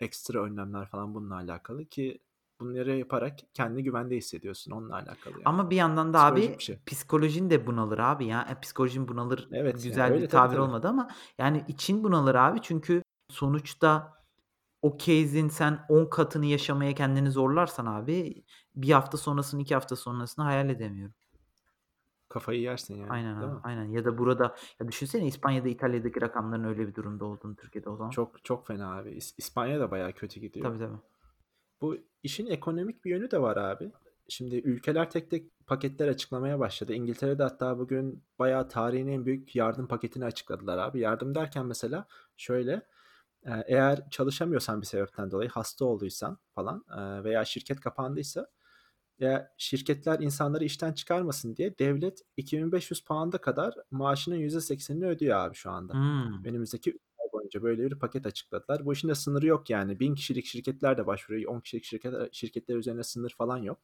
ekstra 0.00 0.42
önlemler 0.42 0.86
falan 0.86 1.14
bununla 1.14 1.34
alakalı 1.34 1.84
ki 1.84 2.18
bunları 2.60 2.96
yaparak 2.96 3.38
kendini 3.54 3.82
güvende 3.84 4.16
hissediyorsun. 4.16 4.70
Onunla 4.72 4.94
alakalı 4.94 5.32
yani. 5.34 5.42
Ama 5.44 5.70
bir 5.70 5.76
yandan 5.76 6.14
da 6.14 6.18
Psikolojik 6.18 6.48
bir 6.50 6.54
abi 6.54 6.62
şey. 6.62 6.78
psikolojin 6.86 7.50
de 7.50 7.66
bunalır 7.66 7.98
abi 7.98 8.26
ya. 8.26 8.48
E, 8.50 8.60
psikolojin 8.60 9.08
bunalır 9.08 9.48
Evet, 9.52 9.82
güzel 9.82 10.12
öyle 10.12 10.22
bir 10.24 10.28
tabir 10.28 10.54
tabii. 10.54 10.60
olmadı 10.60 10.88
ama, 10.88 11.08
yani, 11.38 11.64
için 11.68 12.04
bunalır 12.04 12.34
abi. 12.34 12.58
Çünkü 12.62 13.02
sonuçta 13.30 14.16
o 14.82 14.98
case'in 14.98 15.48
sen 15.48 15.86
10 15.88 16.06
katını 16.10 16.46
yaşamaya 16.46 16.94
kendini 16.94 17.30
zorlarsan 17.30 17.86
abi 17.86 18.44
1 18.74 18.90
hafta 18.92 19.18
sonrasını, 19.18 19.62
2 19.62 19.74
hafta 19.74 19.96
sonrasını 19.96 20.44
hayal 20.44 20.70
edemiyorum. 20.70 21.14
Kafayı 22.28 22.60
yersin 22.60 22.94
yani, 22.94 23.10
Aynen 23.10 23.40
değil 23.40 23.50
abi, 23.50 23.54
mi? 23.54 23.60
aynen. 23.64 23.84
Ya 23.84 24.04
da 24.04 24.18
burada 24.18 24.54
ya, 24.80 24.88
düşünsene 24.88 25.26
İspanya'da, 25.26 25.68
İtalya'daki 25.68 26.20
rakamların 26.20 26.64
öyle 26.64 26.88
bir 26.88 26.94
durumda 26.94 27.24
olduğunu 27.24 27.56
Türkiye'de 27.56 27.90
o 27.90 27.96
zaman. 27.96 28.10
Çok, 28.10 28.44
çok 28.44 28.66
fena 28.66 28.96
abi. 28.96 29.10
İs 29.10 29.34
İspanya 29.38 29.80
da 29.80 29.90
bayağı 29.90 30.12
kötü 30.12 30.40
gidiyor. 30.40 30.66
Tabii, 30.66 30.78
tabii. 30.78 30.98
Bu 31.80 31.96
işin 32.22 32.46
ekonomik 32.46 33.04
bir 33.04 33.10
yönü 33.10 33.30
de 33.30 33.40
var 33.40 33.56
abi. 33.56 33.92
Şimdi 34.28 34.56
ülkeler 34.56 35.10
tek 35.10 35.30
tek 35.30 35.66
paketler 35.66 36.08
açıklamaya 36.08 36.58
başladı. 36.58 36.92
İngiltere'de 36.92 37.42
hatta 37.42 37.78
bugün 37.78 38.24
bayağı 38.38 38.68
tarihin 38.68 39.08
en 39.08 39.26
büyük 39.26 39.56
yardım 39.56 39.88
paketini 39.88 40.24
açıkladılar 40.24 40.78
abi. 40.78 41.00
Yardım 41.00 41.34
derken 41.34 41.66
mesela 41.66 42.06
şöyle, 42.36 42.82
eğer 43.66 44.10
çalışamıyorsan 44.10 44.80
bir 44.80 44.86
sebepten 44.86 45.30
dolayı, 45.30 45.50
hasta 45.50 45.84
olduysan 45.84 46.38
falan, 46.54 46.84
veya 47.24 47.44
şirket 47.44 47.80
kapandıysa, 47.80 48.46
ya, 49.20 49.54
şirketler 49.58 50.20
insanları 50.20 50.64
işten 50.64 50.92
çıkarmasın 50.92 51.56
diye 51.56 51.78
devlet 51.78 52.22
£2500'a 52.38 53.40
kadar 53.40 53.74
maaşının 53.90 54.36
%80'ini 54.36 55.06
ödüyor 55.06 55.38
abi 55.38 55.54
şu 55.54 55.70
anda. 55.70 55.94
Hımm. 55.94 56.44
Önümüzdeki 56.44 56.90
3 56.90 56.96
ay 57.18 57.44
önce 57.44 57.62
böyle 57.62 57.90
bir 57.90 57.98
paket 57.98 58.26
açıkladılar. 58.26 58.86
Bu 58.86 58.92
işin 58.92 59.08
de 59.08 59.14
sınırı 59.14 59.46
yok 59.46 59.70
yani. 59.70 60.00
1000 60.00 60.14
kişilik 60.14 60.46
şirketler 60.46 60.98
de 60.98 61.06
başvuruyor. 61.06 61.54
10 61.54 61.60
kişilik 61.60 61.84
şirketler, 61.84 62.28
şirketler 62.32 62.76
üzerine 62.76 63.02
sınır 63.02 63.34
falan 63.38 63.58
yok. 63.58 63.78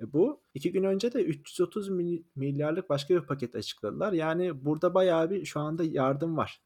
E 0.00 0.12
bu 0.12 0.42
2 0.54 0.72
gün 0.72 0.84
önce 0.84 1.12
de 1.12 1.24
330 1.24 1.88
mil- 1.88 2.24
milyarlık 2.36 2.90
başka 2.90 3.14
bir 3.14 3.20
paket 3.20 3.54
açıkladılar. 3.54 4.12
Yani 4.12 4.64
burada 4.64 4.94
bayağı 4.94 5.30
bir 5.30 5.44
şu 5.44 5.60
anda 5.60 5.84
yardım 5.84 6.36
var. 6.36 6.62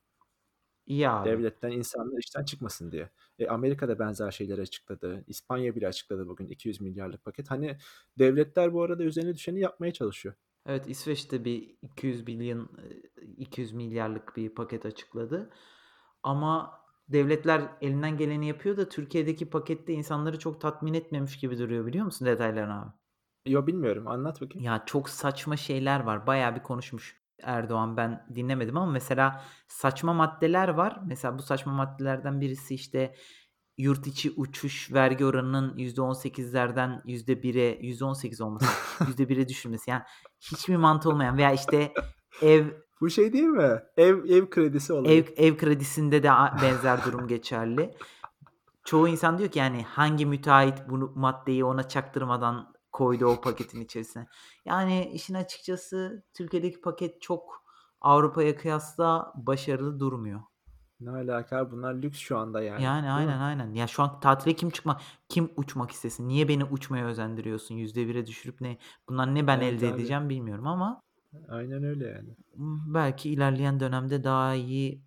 İyi 0.86 1.08
abi. 1.08 1.30
Devletten 1.30 1.70
insanlar 1.70 2.18
işten 2.18 2.44
çıkmasın 2.44 2.92
diye. 2.92 3.10
E, 3.38 3.46
Amerika 3.48 3.88
da 3.88 3.98
benzer 3.98 4.30
şeyleri 4.30 4.60
açıkladı. 4.60 5.24
İspanya 5.26 5.74
bile 5.74 5.88
açıkladı 5.88 6.28
bugün 6.28 6.46
200 6.46 6.80
milyarlık 6.80 7.24
paket. 7.24 7.50
Hani 7.50 7.76
devletler 8.18 8.72
bu 8.72 8.82
arada 8.82 9.04
üzerine 9.04 9.34
düşeni 9.34 9.60
yapmaya 9.60 9.92
çalışıyor. 9.92 10.34
Evet 10.66 10.88
İsveç'te 10.88 11.44
bir 11.44 11.76
200 11.82 12.26
milyon 12.26 12.70
200 13.36 13.72
milyarlık 13.72 14.36
bir 14.36 14.54
paket 14.54 14.86
açıkladı. 14.86 15.50
Ama 16.22 16.80
devletler 17.08 17.62
elinden 17.80 18.16
geleni 18.16 18.48
yapıyor 18.48 18.76
da 18.76 18.88
Türkiye'deki 18.88 19.50
pakette 19.50 19.92
insanları 19.92 20.38
çok 20.38 20.60
tatmin 20.60 20.94
etmemiş 20.94 21.38
gibi 21.38 21.58
duruyor 21.58 21.86
biliyor 21.86 22.04
musun 22.04 22.26
detaylarını 22.26 22.82
abi? 22.82 22.90
Yo 23.46 23.66
bilmiyorum. 23.66 24.08
Anlat 24.08 24.40
bakayım. 24.40 24.64
Ya 24.66 24.82
çok 24.86 25.08
saçma 25.08 25.56
şeyler 25.56 26.00
var. 26.00 26.26
Bayağı 26.26 26.54
bir 26.54 26.62
konuşmuş 26.62 27.20
Erdoğan. 27.42 27.96
Ben 27.96 28.26
dinlemedim 28.34 28.76
ama 28.76 28.92
mesela 28.92 29.44
saçma 29.68 30.12
maddeler 30.12 30.68
var. 30.68 31.00
Mesela 31.06 31.38
bu 31.38 31.42
saçma 31.42 31.72
maddelerden 31.72 32.40
birisi 32.40 32.74
işte 32.74 33.14
yurt 33.78 34.06
içi 34.06 34.32
uçuş 34.36 34.92
vergi 34.92 35.24
oranının 35.24 35.76
%18'lerden 35.78 37.02
%1'e 37.06 37.80
%18 37.80 38.42
olması, 38.42 38.66
%1'e 38.98 39.48
düşürmesi. 39.48 39.90
Yani 39.90 40.02
hiçbir 40.40 40.76
mantığı 40.76 41.08
olmayan 41.08 41.38
veya 41.38 41.52
işte 41.52 41.92
ev 42.42 42.66
Bu 43.00 43.10
şey 43.10 43.32
değil 43.32 43.44
mi? 43.44 43.82
Ev 43.96 44.24
ev 44.24 44.50
kredisi 44.50 44.92
olayı. 44.92 45.14
ev 45.18 45.24
ev 45.36 45.56
kredisinde 45.56 46.22
de 46.22 46.30
benzer 46.62 47.04
durum 47.04 47.28
geçerli. 47.28 47.94
Çoğu 48.84 49.08
insan 49.08 49.38
diyor 49.38 49.50
ki 49.50 49.58
yani 49.58 49.82
hangi 49.82 50.26
müteahhit 50.26 50.78
bu 50.88 51.12
maddeyi 51.14 51.64
ona 51.64 51.88
çaktırmadan 51.88 52.75
koydu 52.96 53.26
o 53.26 53.40
paketin 53.40 53.80
içerisine. 53.80 54.26
Yani 54.64 55.10
işin 55.14 55.34
açıkçası 55.34 56.24
Türkiye'deki 56.34 56.80
paket 56.80 57.22
çok 57.22 57.64
Avrupa'ya 58.00 58.56
kıyasla 58.56 59.32
başarılı 59.36 60.00
durmuyor. 60.00 60.40
Ne 61.00 61.10
alaka? 61.10 61.70
Bunlar 61.70 61.94
lüks 61.94 62.18
şu 62.18 62.38
anda 62.38 62.62
yani. 62.62 62.82
Yani 62.84 63.10
aynen 63.10 63.38
mi? 63.38 63.42
aynen. 63.42 63.74
Ya 63.74 63.86
şu 63.86 64.02
an 64.02 64.20
tatile 64.20 64.54
kim 64.56 64.70
çıkma 64.70 65.00
kim 65.28 65.50
uçmak 65.56 65.90
istesin? 65.90 66.28
Niye 66.28 66.48
beni 66.48 66.64
uçmaya 66.64 67.06
özendiriyorsun? 67.06 67.74
%1'e 67.74 68.26
düşürüp 68.26 68.60
ne? 68.60 68.78
Bundan 69.08 69.34
ne 69.34 69.46
ben 69.46 69.60
Evet 69.60 69.82
elde 69.82 69.86
abi. 69.88 69.94
edeceğim 69.94 70.28
bilmiyorum 70.28 70.66
ama 70.66 71.00
Aynen 71.48 71.84
öyle 71.84 72.06
yani. 72.06 72.36
belki 72.94 73.30
ilerleyen 73.30 73.80
dönemde 73.80 74.24
daha 74.24 74.54
iyi 74.54 75.02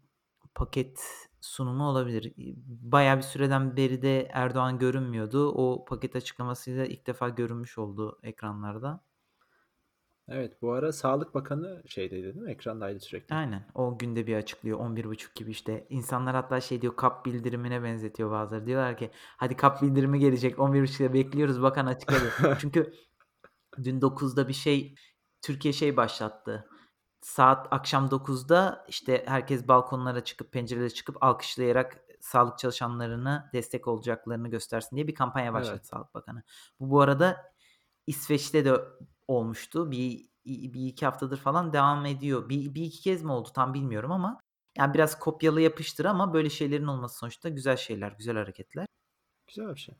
paket 0.55 1.28
sunumu 1.41 1.87
olabilir. 1.87 2.33
Bayağı 2.65 3.17
bir 3.17 3.21
süreden 3.21 3.77
beri 3.77 4.01
de 4.01 4.27
Erdoğan 4.33 4.79
görünmüyordu. 4.79 5.51
O 5.51 5.85
paket 5.85 6.15
açıklamasıyla 6.15 6.85
ilk 6.85 7.07
defa 7.07 7.29
görünmüş 7.29 7.77
oldu 7.77 8.19
ekranlarda. 8.23 9.03
Evet 10.31 10.61
bu 10.61 10.71
ara 10.71 10.91
Sağlık 10.91 11.33
Bakanı 11.33 11.83
şeydeydi 11.85 12.23
değil 12.23 12.35
mi? 12.35 12.51
Ekrandaydı 12.51 12.99
sürekli. 12.99 13.35
Aynen. 13.35 13.65
O 13.75 13.97
günde 13.97 14.27
bir 14.27 14.35
açıklıyor. 14.35 14.79
11.30 14.79 15.35
gibi 15.35 15.51
işte. 15.51 15.87
İnsanlar 15.89 16.35
hatta 16.35 16.61
şey 16.61 16.81
diyor 16.81 16.95
kap 16.95 17.25
bildirimine 17.25 17.83
benzetiyor 17.83 18.31
bazıları. 18.31 18.65
Diyorlar 18.65 18.97
ki 18.97 19.11
hadi 19.37 19.55
kap 19.55 19.81
bildirimi 19.81 20.19
gelecek. 20.19 20.57
11.30'da 20.57 21.13
bekliyoruz. 21.13 21.61
Bakan 21.61 21.85
açıkladı. 21.85 22.57
Çünkü 22.59 22.93
dün 23.83 23.99
9'da 23.99 24.47
bir 24.47 24.53
şey 24.53 24.95
Türkiye 25.41 25.73
şey 25.73 25.97
başlattı. 25.97 26.69
Saat 27.21 27.67
akşam 27.71 28.07
9'da 28.07 28.85
işte 28.87 29.23
herkes 29.27 29.67
balkonlara 29.67 30.23
çıkıp 30.23 30.51
pencerelere 30.51 30.89
çıkıp 30.89 31.23
alkışlayarak 31.23 32.03
sağlık 32.19 32.59
çalışanlarına 32.59 33.49
destek 33.53 33.87
olacaklarını 33.87 34.47
göstersin 34.47 34.95
diye 34.95 35.07
bir 35.07 35.15
kampanya 35.15 35.53
başlattı 35.53 35.75
Evet. 35.75 35.85
Sağlık 35.85 36.13
Bakanı. 36.13 36.43
Bu 36.79 36.91
bu 36.91 37.01
arada 37.01 37.53
İsveç'te 38.07 38.65
de 38.65 38.81
olmuştu. 39.27 39.91
Bir, 39.91 40.29
bir 40.45 40.87
iki 40.87 41.05
haftadır 41.05 41.37
falan 41.37 41.73
devam 41.73 42.05
ediyor. 42.05 42.49
Bir, 42.49 42.75
bir 42.75 42.83
iki 42.83 43.01
kez 43.01 43.23
mi 43.23 43.31
oldu 43.31 43.49
tam 43.53 43.73
bilmiyorum 43.73 44.11
ama 44.11 44.39
yani 44.77 44.93
biraz 44.93 45.19
kopyalı 45.19 45.61
yapıştır 45.61 46.05
ama 46.05 46.33
böyle 46.33 46.49
şeylerin 46.49 46.87
olması 46.87 47.17
sonuçta 47.17 47.49
güzel 47.49 47.77
şeyler, 47.77 48.11
güzel 48.11 48.37
hareketler. 48.37 48.85
Güzel 49.47 49.75
bir 49.75 49.79
şey. 49.79 49.95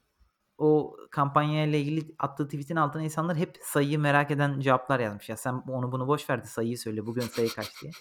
O 0.60 0.98
kampanyayla 1.12 1.78
ilgili 1.80 2.16
attığı 2.20 2.46
tweet'in 2.46 2.76
altına 2.76 3.04
insanlar 3.04 3.38
hep 3.38 3.58
sayıyı 3.62 4.00
merak 4.00 4.32
eden 4.32 4.60
cevaplar 4.60 5.00
yazmış. 5.00 5.30
Ya 5.30 5.38
sen 5.38 5.54
onu 5.54 5.92
bunu 5.92 6.08
boş 6.08 6.30
ver 6.30 6.44
de 6.44 6.48
sayıyı 6.48 6.78
söyle. 6.78 7.06
Bugün 7.06 7.22
sayı 7.22 7.50
kaç 7.50 7.82
diye. 7.82 7.92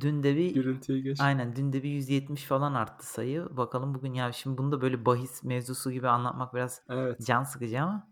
Dün 0.00 0.22
de 0.22 0.36
bir 0.36 0.54
Görüntüyü 0.54 1.02
geç. 1.02 1.20
aynen 1.20 1.56
dün 1.56 1.72
de 1.72 1.82
bir 1.82 1.88
170 1.90 2.44
falan 2.44 2.74
arttı 2.74 3.06
sayı. 3.06 3.46
Bakalım 3.56 3.94
bugün 3.94 4.14
ya 4.14 4.32
şimdi 4.32 4.58
bunu 4.58 4.72
da 4.72 4.80
böyle 4.80 5.06
bahis 5.06 5.44
mevzusu 5.44 5.92
gibi 5.92 6.08
anlatmak 6.08 6.54
biraz 6.54 6.82
Evet. 6.88 7.20
can 7.26 7.42
sıkıcı 7.44 7.80
ama 7.82 8.08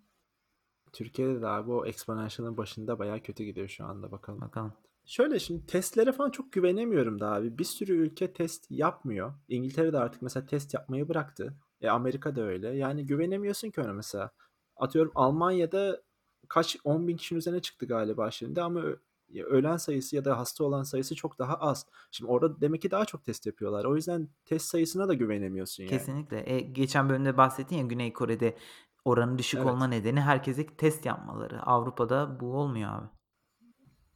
Türkiye'de 0.92 1.42
de 1.42 1.46
abi 1.46 1.70
o 1.72 1.87
exponential'ın 1.87 2.57
başında 2.57 2.98
bayağı 2.98 3.20
kötü 3.20 3.44
gidiyor 3.44 3.68
şu 3.68 3.85
anda 3.85 4.12
bakalım. 4.12 4.40
bakalım. 4.40 4.72
Şöyle 5.05 5.38
şimdi 5.38 5.66
testlere 5.66 6.12
falan 6.12 6.31
çok 6.31 6.53
güvenemiyorum 6.53 7.20
da 7.20 7.33
abi. 7.33 7.59
Bir 7.59 7.64
sürü 7.64 7.92
ülke 7.92 8.33
test 8.33 8.66
yapmıyor. 8.70 9.35
İngiltere 9.48 9.92
de 9.92 9.98
artık 9.98 10.22
mesela 10.22 10.46
test 10.46 10.75
yapmayı 10.75 11.09
bıraktı. 11.09 11.55
E 11.83 11.88
Amerika 11.90 12.37
da 12.37 12.42
öyle. 12.42 12.68
Yani 12.68 13.07
güvenemiyorsun 13.07 13.71
ki 13.71 13.81
ona 13.81 13.92
mesela. 13.92 14.31
Atıyorum 14.77 15.12
Almanya'da 15.14 16.03
kaç 16.49 16.77
10 16.85 17.09
bin 17.09 17.16
kişinin 17.16 17.38
üzerine 17.38 17.61
çıktı 17.61 17.87
galiba 17.87 18.31
şimdi 18.31 18.62
ama 18.62 18.81
ö- 18.81 18.97
ya 19.29 19.47
ölen 19.47 19.77
sayısı 19.77 20.16
ya 20.16 20.25
da 20.25 20.38
hasta 20.38 20.64
olan 20.64 20.83
sayısı 20.83 21.14
çok 21.14 21.38
daha 21.38 21.55
az. 21.55 21.87
Şimdi 22.11 22.31
orada 22.31 22.61
demek 22.61 22.83
ki 22.83 22.90
daha 22.90 23.05
çok 23.05 23.25
test 23.25 23.47
yapıyorlar. 23.47 23.85
O 23.85 23.97
yüzden 23.97 24.29
test 24.45 24.66
sayısına 24.66 25.09
da 25.09 25.14
güvenemiyorsun 25.14 25.83
yani. 25.83 25.90
Kesinlikle. 25.90 26.51
E, 26.53 26.61
geçen 26.61 27.09
bölümde 27.09 27.37
bahsettin 27.37 27.77
ya 27.77 27.83
Güney 27.87 28.12
Kore'de 28.12 28.57
oranın 29.05 29.38
düşük 29.38 29.61
Evet. 29.61 29.71
olma 29.71 29.87
nedeni 29.87 30.21
herkese 30.21 30.66
test 30.66 31.07
yapmaları. 31.07 31.62
Avrupa'da 31.62 32.40
bu 32.40 32.57
olmuyor 32.57 32.90
abi. 32.92 33.07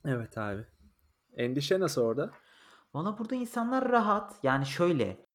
Evet 0.05 0.39
abi. 0.39 0.67
Endişe 1.37 1.81
nasıl 1.81 2.03
orada? 2.03 2.31
Valla 2.95 3.19
burada 3.19 3.35
insanlar 3.35 3.89
rahat. 3.93 4.39
Yani 4.43 4.67
şöyle 4.67 5.27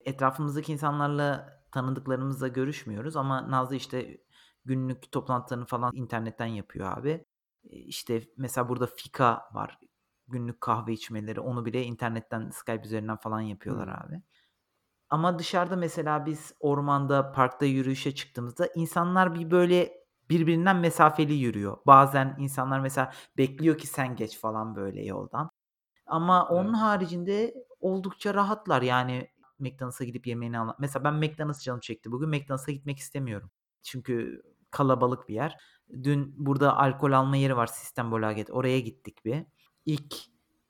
etrafımızdaki 0.00 0.72
insanlarla 0.72 1.55
tanıdıklarımızla 1.76 2.48
görüşmüyoruz 2.48 3.16
ama 3.16 3.50
Nazlı 3.50 3.76
işte 3.76 4.18
günlük 4.64 5.12
toplantılarını 5.12 5.66
falan 5.66 5.92
internetten 5.94 6.46
yapıyor 6.46 6.98
abi. 6.98 7.10
E, 7.64 7.76
İşte 7.76 8.22
mesela 8.36 8.68
burada 8.68 8.86
fika 8.86 9.42
var. 9.54 9.78
Günlük 10.28 10.60
kahve 10.60 10.92
içmeleri. 10.92 11.40
Onu 11.40 11.64
bile 11.66 11.82
internetten 11.84 12.50
Skype 12.50 12.82
üzerinden 12.86 13.16
falan 13.16 13.40
yapıyorlar 13.40 13.88
Hmm. 13.88 14.06
abi. 14.06 14.22
Ama 15.10 15.38
dışarıda 15.38 15.76
mesela 15.76 16.26
biz 16.26 16.54
ormanda, 16.60 17.32
parkta 17.32 17.64
yürüyüşe 17.66 18.14
çıktığımızda 18.14 18.68
insanlar 18.74 19.34
bir 19.34 19.50
böyle 19.50 19.92
birbirinden 20.30 20.76
mesafeli 20.76 21.34
yürüyor. 21.34 21.78
Bazen 21.86 22.36
insanlar 22.38 22.80
mesela 22.80 23.12
bekliyor 23.38 23.78
ki 23.78 23.86
sen 23.86 24.16
geç 24.16 24.38
falan 24.40 24.76
böyle 24.76 25.04
yoldan. 25.04 25.50
Ama 26.06 26.48
onun 26.48 26.72
Evet. 26.72 26.74
haricinde 26.74 27.54
oldukça 27.80 28.34
rahatlar. 28.34 28.82
Yani 28.82 29.28
McDonald's'a 29.58 30.04
gidip 30.04 30.26
yemeğini 30.26 30.58
al. 30.58 30.72
Mesela 30.78 31.04
ben 31.04 31.14
McDonald's 31.14 31.64
canım 31.64 31.80
çekti. 31.80 32.12
Bugün 32.12 32.28
McDonald's'a 32.28 32.72
gitmek 32.72 32.98
istemiyorum. 32.98 33.50
Çünkü 33.82 34.42
kalabalık 34.70 35.28
bir 35.28 35.34
yer. 35.34 35.56
Dün 36.02 36.34
burada 36.36 36.76
alkol 36.76 37.12
alma 37.12 37.36
yeri 37.36 37.56
var 37.56 37.66
Sistem 37.66 38.10
Bolaget. 38.10 38.50
Oraya 38.50 38.80
gittik 38.80 39.24
bir. 39.24 39.46
İlk 39.86 40.14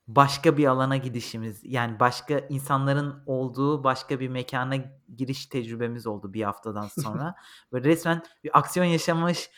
başka 0.09 0.57
bir 0.57 0.67
alana 0.67 0.97
gidişimiz 0.97 1.61
yani 1.65 2.01
başka 2.01 2.39
insanların 2.39 3.23
olduğu 3.27 3.85
başka 3.85 4.21
bir 4.21 4.29
mekana 4.29 4.77
giriş 5.17 5.47
tecrübemiz 5.47 6.07
oldu 6.07 6.33
bir 6.33 6.43
haftadan 6.43 6.89
sonra. 7.03 7.35
Böyle 7.73 7.89
resmen 7.89 8.23
bir 8.45 8.59
aksiyon 8.59 8.87
yaşamış 8.87 9.51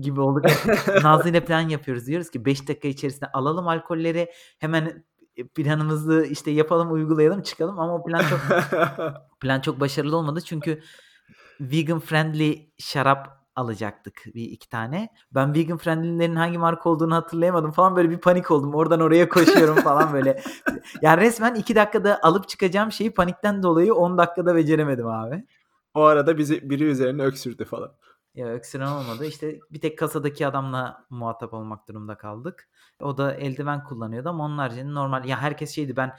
gibi 0.00 0.20
olduk. 0.20 0.44
Nazlı 1.02 1.30
ile 1.30 1.44
plan 1.44 1.68
yapıyoruz. 1.68 2.06
Diyoruz 2.06 2.30
ki 2.30 2.44
5 2.44 2.68
dakika 2.68 2.88
içerisinde 2.88 3.26
alalım 3.32 3.68
alkolleri 3.68 4.30
hemen 4.58 5.04
planımızı 5.46 6.26
işte 6.30 6.50
yapalım 6.50 6.92
uygulayalım 6.92 7.42
çıkalım 7.42 7.78
ama 7.78 7.94
o 7.94 8.04
plan 8.04 8.22
çok 8.30 8.40
plan 9.40 9.60
çok 9.60 9.80
başarılı 9.80 10.16
olmadı 10.16 10.40
çünkü 10.40 10.82
vegan 11.60 12.00
friendly 12.00 12.70
şarap 12.78 13.38
alacaktık 13.56 14.22
bir 14.34 14.42
iki 14.42 14.68
tane. 14.68 15.08
Ben 15.34 15.54
vegan 15.54 15.78
friendly'lerin 15.78 16.36
hangi 16.36 16.58
marka 16.58 16.90
olduğunu 16.90 17.14
hatırlayamadım 17.14 17.70
falan 17.70 17.96
böyle 17.96 18.10
bir 18.10 18.18
panik 18.18 18.50
oldum. 18.50 18.74
Oradan 18.74 19.00
oraya 19.00 19.28
koşuyorum 19.28 19.76
falan 19.76 20.12
böyle. 20.12 20.42
Yani 21.02 21.20
resmen 21.20 21.54
iki 21.54 21.76
dakikada 21.76 22.20
alıp 22.22 22.48
çıkacağım 22.48 22.92
şeyi 22.92 23.10
panikten 23.10 23.62
dolayı 23.62 23.94
10 23.94 24.18
dakikada 24.18 24.54
beceremedim 24.54 25.06
abi. 25.06 25.44
O 25.94 26.02
arada 26.02 26.38
bizi 26.38 26.70
biri 26.70 26.84
üzerine 26.84 27.22
öksürdü 27.22 27.64
falan. 27.64 27.92
Ya 28.38 28.46
öksüren 28.48 28.86
olmadı. 28.86 29.26
İşte 29.26 29.58
bir 29.70 29.80
tek 29.80 29.98
kasadaki 29.98 30.46
adamla 30.46 31.06
muhatap 31.10 31.54
olmak 31.54 31.88
durumunda 31.88 32.18
kaldık. 32.18 32.68
O 33.02 33.18
da 33.18 33.34
eldiven 33.34 33.84
kullanıyordu 33.84 34.28
ama 34.28 34.44
onun 34.44 34.58
haricinde 34.58 34.94
normal. 34.94 35.24
Ya 35.24 35.42
herkes 35.42 35.70
şeydi 35.74 35.96
ben 35.96 36.16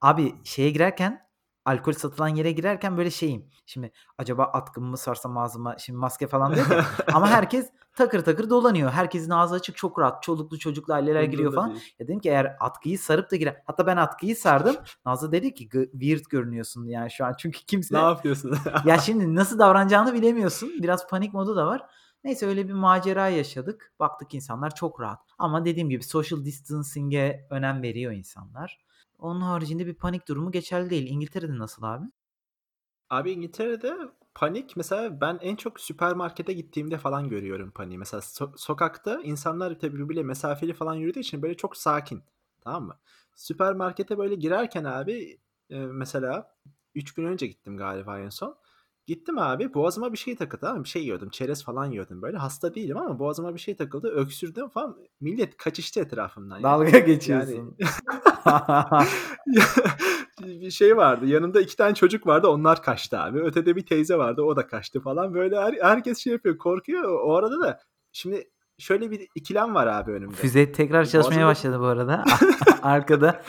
abi 0.00 0.34
şeye 0.44 0.70
girerken 0.70 1.27
alkol 1.68 1.92
satılan 1.92 2.28
yere 2.28 2.52
girerken 2.52 2.96
böyle 2.96 3.10
şeyim. 3.10 3.44
Şimdi 3.66 3.92
acaba 4.18 4.44
atkımı 4.44 4.86
mı 4.88 4.96
sarsam 4.96 5.38
ağzıma? 5.38 5.78
Şimdi 5.78 5.98
maske 5.98 6.26
falan 6.26 6.54
ya. 6.54 6.64
Ama 7.14 7.28
herkes 7.28 7.70
takır 7.96 8.20
takır 8.24 8.50
dolanıyor. 8.50 8.90
Herkesin 8.90 9.30
ağzı 9.30 9.54
açık 9.54 9.76
çok 9.76 9.98
rahat. 9.98 10.22
Çoluklu 10.22 10.58
çocuklu 10.58 10.94
aileler 10.94 11.22
giriyor 11.22 11.52
Umurunda 11.52 11.60
falan. 11.66 11.70
değil. 11.80 11.94
Ya 11.98 12.06
dedim 12.08 12.20
ki 12.20 12.28
eğer 12.28 12.56
atkıyı 12.60 12.98
sarıp 12.98 13.30
da 13.30 13.36
girer. 13.36 13.62
Hatta 13.66 13.86
ben 13.86 13.96
atkıyı 13.96 14.36
sardım. 14.36 14.76
Nazlı 15.06 15.32
dedi 15.32 15.54
ki 15.54 15.68
"Gı- 15.68 15.90
weird 15.90 16.24
görünüyorsun 16.30 16.86
yani 16.86 17.10
şu 17.10 17.24
an. 17.24 17.34
Çünkü 17.38 17.58
Ne 17.58 17.64
kimse 17.66 17.98
yapıyorsun? 17.98 18.56
ya 18.84 18.98
şimdi 18.98 19.34
nasıl 19.34 19.58
davranacağını 19.58 20.14
bilemiyorsun. 20.14 20.70
Biraz 20.82 21.08
panik 21.08 21.34
modu 21.34 21.56
da 21.56 21.66
var. 21.66 21.82
Neyse 22.24 22.46
öyle 22.46 22.68
bir 22.68 22.72
macera 22.72 23.28
yaşadık. 23.28 23.92
Baktık 24.00 24.34
insanlar 24.34 24.74
çok 24.74 25.00
rahat. 25.00 25.20
Ama 25.38 25.64
dediğim 25.64 25.88
gibi 25.90 26.02
social 26.02 26.44
distancing'e 26.44 27.46
önem 27.50 27.82
veriyor 27.82 28.12
insanlar. 28.12 28.78
Onun 29.18 29.40
haricinde 29.40 29.86
bir 29.86 29.94
panik 29.94 30.28
durumu 30.28 30.52
geçerli 30.52 30.90
değil. 30.90 31.06
İngiltere'de 31.10 31.58
nasıl 31.58 31.82
abi? 31.82 32.06
Abi 33.10 33.30
İngiltere'de 33.30 33.96
panik 34.34 34.76
mesela 34.76 35.20
ben 35.20 35.38
en 35.42 35.56
çok 35.56 35.80
süpermarkete 35.80 36.52
gittiğimde 36.52 36.98
falan 36.98 37.28
görüyorum 37.28 37.70
paniği. 37.70 37.98
Mesela 37.98 38.20
so- 38.20 38.58
sokakta 38.58 39.20
insanlar 39.22 39.78
tabii 39.78 39.98
birbiriyle 39.98 40.22
mesafeli 40.22 40.72
falan 40.74 40.94
yürüdüğü 40.94 41.20
için 41.20 41.42
böyle 41.42 41.56
çok 41.56 41.76
sakin. 41.76 42.22
Tamam 42.60 42.84
mı? 42.84 42.98
Süpermarkete 43.36 44.18
böyle 44.18 44.34
girerken 44.34 44.84
abi 44.84 45.38
e, 45.70 45.78
mesela 45.78 46.56
3 46.94 47.14
gün 47.14 47.24
önce 47.24 47.46
gittim 47.46 47.76
galiba 47.76 48.18
en 48.20 48.28
son. 48.28 48.58
Gittim 49.08 49.38
abi 49.38 49.74
boğazıma 49.74 50.12
bir 50.12 50.18
şey 50.18 50.36
takıldı 50.36 50.60
tamam? 50.60 50.84
Bir 50.84 50.88
şey 50.88 51.02
yiyordum. 51.02 51.30
Çerez 51.30 51.64
falan 51.64 51.86
yiyordum 51.86 52.22
böyle. 52.22 52.36
Hasta 52.36 52.74
değilim 52.74 52.96
ama 52.96 53.18
boğazıma 53.18 53.54
bir 53.54 53.58
şey 53.58 53.76
takıldı. 53.76 54.08
Öksürdüm 54.08 54.68
falan. 54.68 54.96
Millet 55.20 55.56
kaçıştı 55.56 56.00
etrafımdan 56.00 56.54
yani. 56.54 56.62
Dalga 56.62 56.88
Yani 56.88 57.04
geçiyorsun. 57.04 57.76
bir 60.40 60.70
şey 60.70 60.96
vardı. 60.96 61.26
Yanında 61.26 61.60
iki 61.60 61.76
tane 61.76 61.94
çocuk 61.94 62.26
vardı. 62.26 62.48
Onlar 62.48 62.82
kaçtı 62.82 63.18
abi. 63.18 63.40
Ötede 63.40 63.76
bir 63.76 63.86
teyze 63.86 64.18
vardı. 64.18 64.42
O 64.42 64.56
da 64.56 64.66
kaçtı 64.66 65.00
falan. 65.00 65.34
Böyle 65.34 65.60
her, 65.60 65.74
herkes 65.82 66.18
şey 66.18 66.32
yapıyor. 66.32 66.58
Korkuyor. 66.58 67.20
O 67.22 67.34
arada 67.34 67.60
da 67.60 67.80
şimdi 68.12 68.50
şöyle 68.78 69.10
bir 69.10 69.28
ikilem 69.34 69.74
var 69.74 69.86
abi 69.86 70.12
önümde. 70.12 70.34
Füze 70.34 70.72
tekrar 70.72 71.04
çalışmaya 71.04 71.44
Boğazıma 71.44 71.46
başladı 71.50 71.80
bu 71.80 71.86
arada. 71.86 72.24
Arkada 72.82 73.42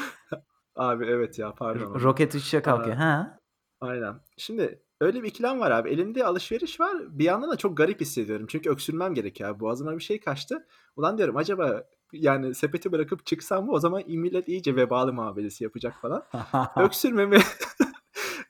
abi 0.75 1.05
evet 1.05 1.39
ya 1.39 1.53
pardon. 1.53 1.99
roket 1.99 2.35
uçuşa 2.35 2.61
kalkıyor. 2.61 2.95
Ha. 2.95 3.39
aynen. 3.81 4.15
Şimdi 4.37 4.83
öyle 5.01 5.23
bir 5.23 5.27
ikilem 5.27 5.59
var 5.59 5.71
abi. 5.71 5.89
Elimde 5.89 6.25
alışveriş 6.25 6.79
var. 6.79 6.97
Bir 7.19 7.23
yandan 7.23 7.51
da 7.51 7.55
çok 7.55 7.77
garip 7.77 8.01
hissediyorum. 8.01 8.45
Çünkü 8.49 8.69
öksürmem 8.69 9.13
gerekiyor 9.13 9.49
abi. 9.49 9.59
Boğazıma 9.59 9.97
bir 9.97 10.03
şey 10.03 10.19
kaçtı. 10.19 10.67
Ulan 10.95 11.17
diyorum 11.17 11.37
acaba 11.37 11.83
yani 12.13 12.55
sepeti 12.55 12.91
bırakıp 12.91 13.25
çıksam 13.25 13.65
mı 13.65 13.71
o 13.71 13.79
zaman 13.79 14.03
millet 14.07 14.47
iyice 14.47 14.75
vebalı 14.75 15.13
muamelesi 15.13 15.63
yapacak 15.63 16.01
falan. 16.01 16.23
Öksürmeme 16.75 17.37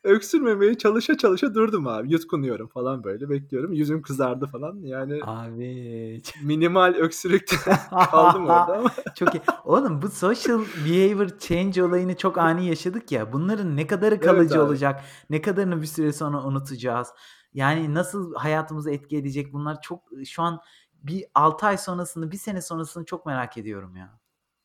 öksürmemeye 0.03 0.77
çalışa 0.77 1.17
çalışa 1.17 1.53
durdum 1.55 1.87
abi. 1.87 2.11
Yutkunuyorum 2.11 2.67
falan 2.67 3.03
böyle 3.03 3.29
bekliyorum. 3.29 3.73
Yüzüm 3.73 4.01
kızardı 4.01 4.47
falan. 4.47 4.77
Yani 4.81 5.19
Abi. 5.23 6.21
minimal 6.43 6.93
öksürükte 6.93 7.55
kaldım 8.11 8.43
orada 8.43 8.77
ama. 8.77 8.91
Çok 9.15 9.35
iyi. 9.35 9.41
Oğlum 9.65 10.01
bu 10.01 10.09
social 10.09 10.59
behavior 10.59 11.29
change 11.39 11.83
olayını 11.83 12.17
çok 12.17 12.37
ani 12.37 12.67
yaşadık 12.67 13.11
ya. 13.11 13.33
Bunların 13.33 13.77
ne 13.77 13.87
kadarı 13.87 14.15
Evet 14.15 14.25
kalıcı 14.25 14.55
abi. 14.55 14.61
olacak? 14.61 15.03
Ne 15.29 15.41
kadarını 15.41 15.81
bir 15.81 15.87
süre 15.87 16.13
sonra 16.13 16.43
unutacağız? 16.43 17.07
Yani 17.53 17.93
nasıl 17.93 18.35
hayatımızı 18.35 18.91
etki 18.91 19.17
edecek? 19.17 19.53
Bunlar 19.53 19.81
çok 19.81 20.03
şu 20.25 20.41
an 20.41 20.59
bir 20.93 21.25
6 21.35 21.65
ay 21.65 21.77
sonrasını, 21.77 22.31
bir 22.31 22.37
sene 22.37 22.61
sonrasını 22.61 23.05
çok 23.05 23.25
merak 23.25 23.57
ediyorum 23.57 23.95
ya. 23.95 24.19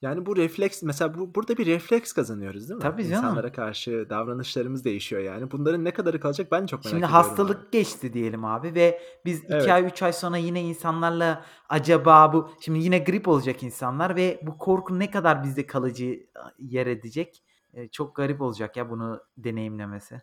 Yani 0.04 0.26
bu 0.26 0.36
refleks 0.36 0.82
mesela 0.82 1.18
bu 1.18 1.34
burada 1.34 1.56
bir 1.56 1.66
refleks 1.66 2.12
kazanıyoruz 2.12 2.68
değil 2.68 2.76
mi? 2.76 2.82
Tabii 2.82 3.02
canım. 3.02 3.16
İnsanlara 3.16 3.52
karşı 3.52 4.06
davranışlarımız 4.10 4.84
değişiyor 4.84 5.22
yani. 5.22 5.50
Bunların 5.50 5.84
ne 5.84 5.90
kadarı 5.90 6.20
kalacak 6.20 6.52
ben 6.52 6.66
çok 6.66 6.84
merak 6.84 6.90
Şimdi 6.90 7.04
ediyorum 7.04 7.14
abi. 7.16 7.28
hastalık 7.28 7.72
geçti 7.72 8.12
diyelim 8.12 8.44
abi 8.44 8.74
ve 8.74 9.00
biz 9.24 9.44
2 9.44 9.52
Evet. 9.54 9.68
ay 9.70 9.84
3 9.86 10.02
ay 10.02 10.12
sonra 10.12 10.36
yine 10.36 10.62
insanlarla 10.62 11.44
acaba 11.68 12.32
bu 12.32 12.50
şimdi 12.60 12.78
yine 12.78 12.98
grip 12.98 13.28
olacak 13.28 13.62
insanlar 13.62 14.16
ve 14.16 14.40
bu 14.42 14.58
korku 14.58 14.98
ne 14.98 15.10
kadar 15.10 15.42
bizde 15.42 15.66
kalıcı 15.66 16.26
yer 16.58 16.86
edecek? 16.86 17.42
Eee, 17.74 17.88
çok 17.88 18.16
garip 18.16 18.40
olacak 18.40 18.76
ya 18.76 18.90
bunu 18.90 19.20
deneyimlemesi. 19.36 20.22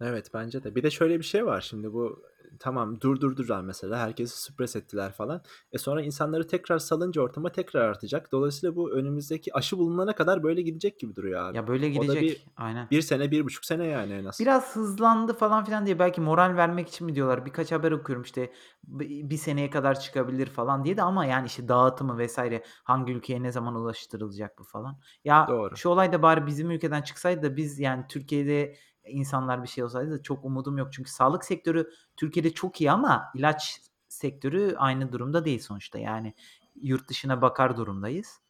Evet 0.00 0.30
bence 0.34 0.62
de. 0.64 0.74
Bir 0.74 0.82
de 0.82 0.90
şöyle 0.90 1.18
bir 1.18 1.24
şey 1.24 1.46
var 1.46 1.60
şimdi 1.60 1.92
bu 1.92 2.22
tamam 2.58 3.00
durdurdular 3.00 3.60
mesela 3.60 3.98
herkesi 3.98 4.42
suppress 4.42 4.76
ettiler 4.76 5.12
falan. 5.12 5.42
E 5.72 5.78
sonra 5.78 6.02
insanları 6.02 6.46
tekrar 6.46 6.78
salınca 6.78 7.22
ortama 7.22 7.52
tekrar 7.52 7.80
artacak. 7.80 8.32
Dolayısıyla 8.32 8.76
bu 8.76 8.92
önümüzdeki 8.92 9.54
aşı 9.54 9.78
bulunana 9.78 10.14
kadar 10.14 10.42
böyle 10.42 10.62
gidecek 10.62 11.00
gibi 11.00 11.16
duruyor 11.16 11.42
abi. 11.42 11.56
Ya 11.56 11.66
böyle 11.66 11.86
O 11.98 12.08
da 12.08 12.14
bir 12.14 12.20
gidecek. 12.20 12.46
Aynen. 12.56 12.88
bir 12.90 13.02
sene, 13.02 13.30
bir 13.30 13.44
buçuk 13.44 13.64
sene 13.64 13.86
yani 13.86 14.12
en 14.12 14.24
az. 14.24 14.40
Biraz 14.40 14.76
hızlandı 14.76 15.34
falan 15.34 15.64
filan 15.64 15.86
diye 15.86 15.98
belki 15.98 16.20
moral 16.20 16.56
vermek 16.56 16.88
için 16.88 17.06
mi 17.06 17.14
diyorlar? 17.14 17.46
Birkaç 17.46 17.72
haber 17.72 17.92
okuyorum 17.92 18.22
işte 18.22 18.52
bi- 18.84 19.30
bir 19.30 19.36
seneye 19.36 19.70
kadar 19.70 20.00
çıkabilir 20.00 20.46
falan 20.46 20.84
diye 20.84 20.96
de 20.96 21.02
ama 21.02 21.24
yani 21.24 21.46
işte 21.46 21.68
dağıtımı 21.68 22.18
vesaire 22.18 22.62
hangi 22.84 23.12
ülkeye 23.12 23.42
ne 23.42 23.52
zaman 23.52 23.74
ulaştırılacak 23.74 24.58
bu 24.58 24.64
falan. 24.64 25.00
Ya 25.24 25.46
Doğru. 25.48 25.76
şu 25.76 25.88
olay 25.88 26.12
da 26.12 26.22
bari 26.22 26.46
bizim 26.46 26.70
ülkeden 26.70 27.02
çıksaydı 27.02 27.42
da 27.42 27.56
biz 27.56 27.78
yani 27.78 28.04
Türkiye'de 28.08 28.74
insanlar 29.10 29.62
bir 29.62 29.68
şey 29.68 29.84
olsaydı 29.84 30.10
da 30.10 30.22
çok 30.22 30.44
umudum 30.44 30.78
yok. 30.78 30.92
Çünkü 30.92 31.10
sağlık 31.10 31.44
sektörü 31.44 31.90
Türkiye'de 32.16 32.50
çok 32.50 32.80
iyi 32.80 32.90
ama 32.90 33.24
ilaç 33.34 33.80
sektörü 34.08 34.74
aynı 34.76 35.12
durumda 35.12 35.44
değil 35.44 35.58
sonuçta. 35.58 35.98
Yani 35.98 36.34
yurt 36.74 37.08
dışına 37.08 37.42
bakar 37.42 37.76
durumdayız. 37.76 38.40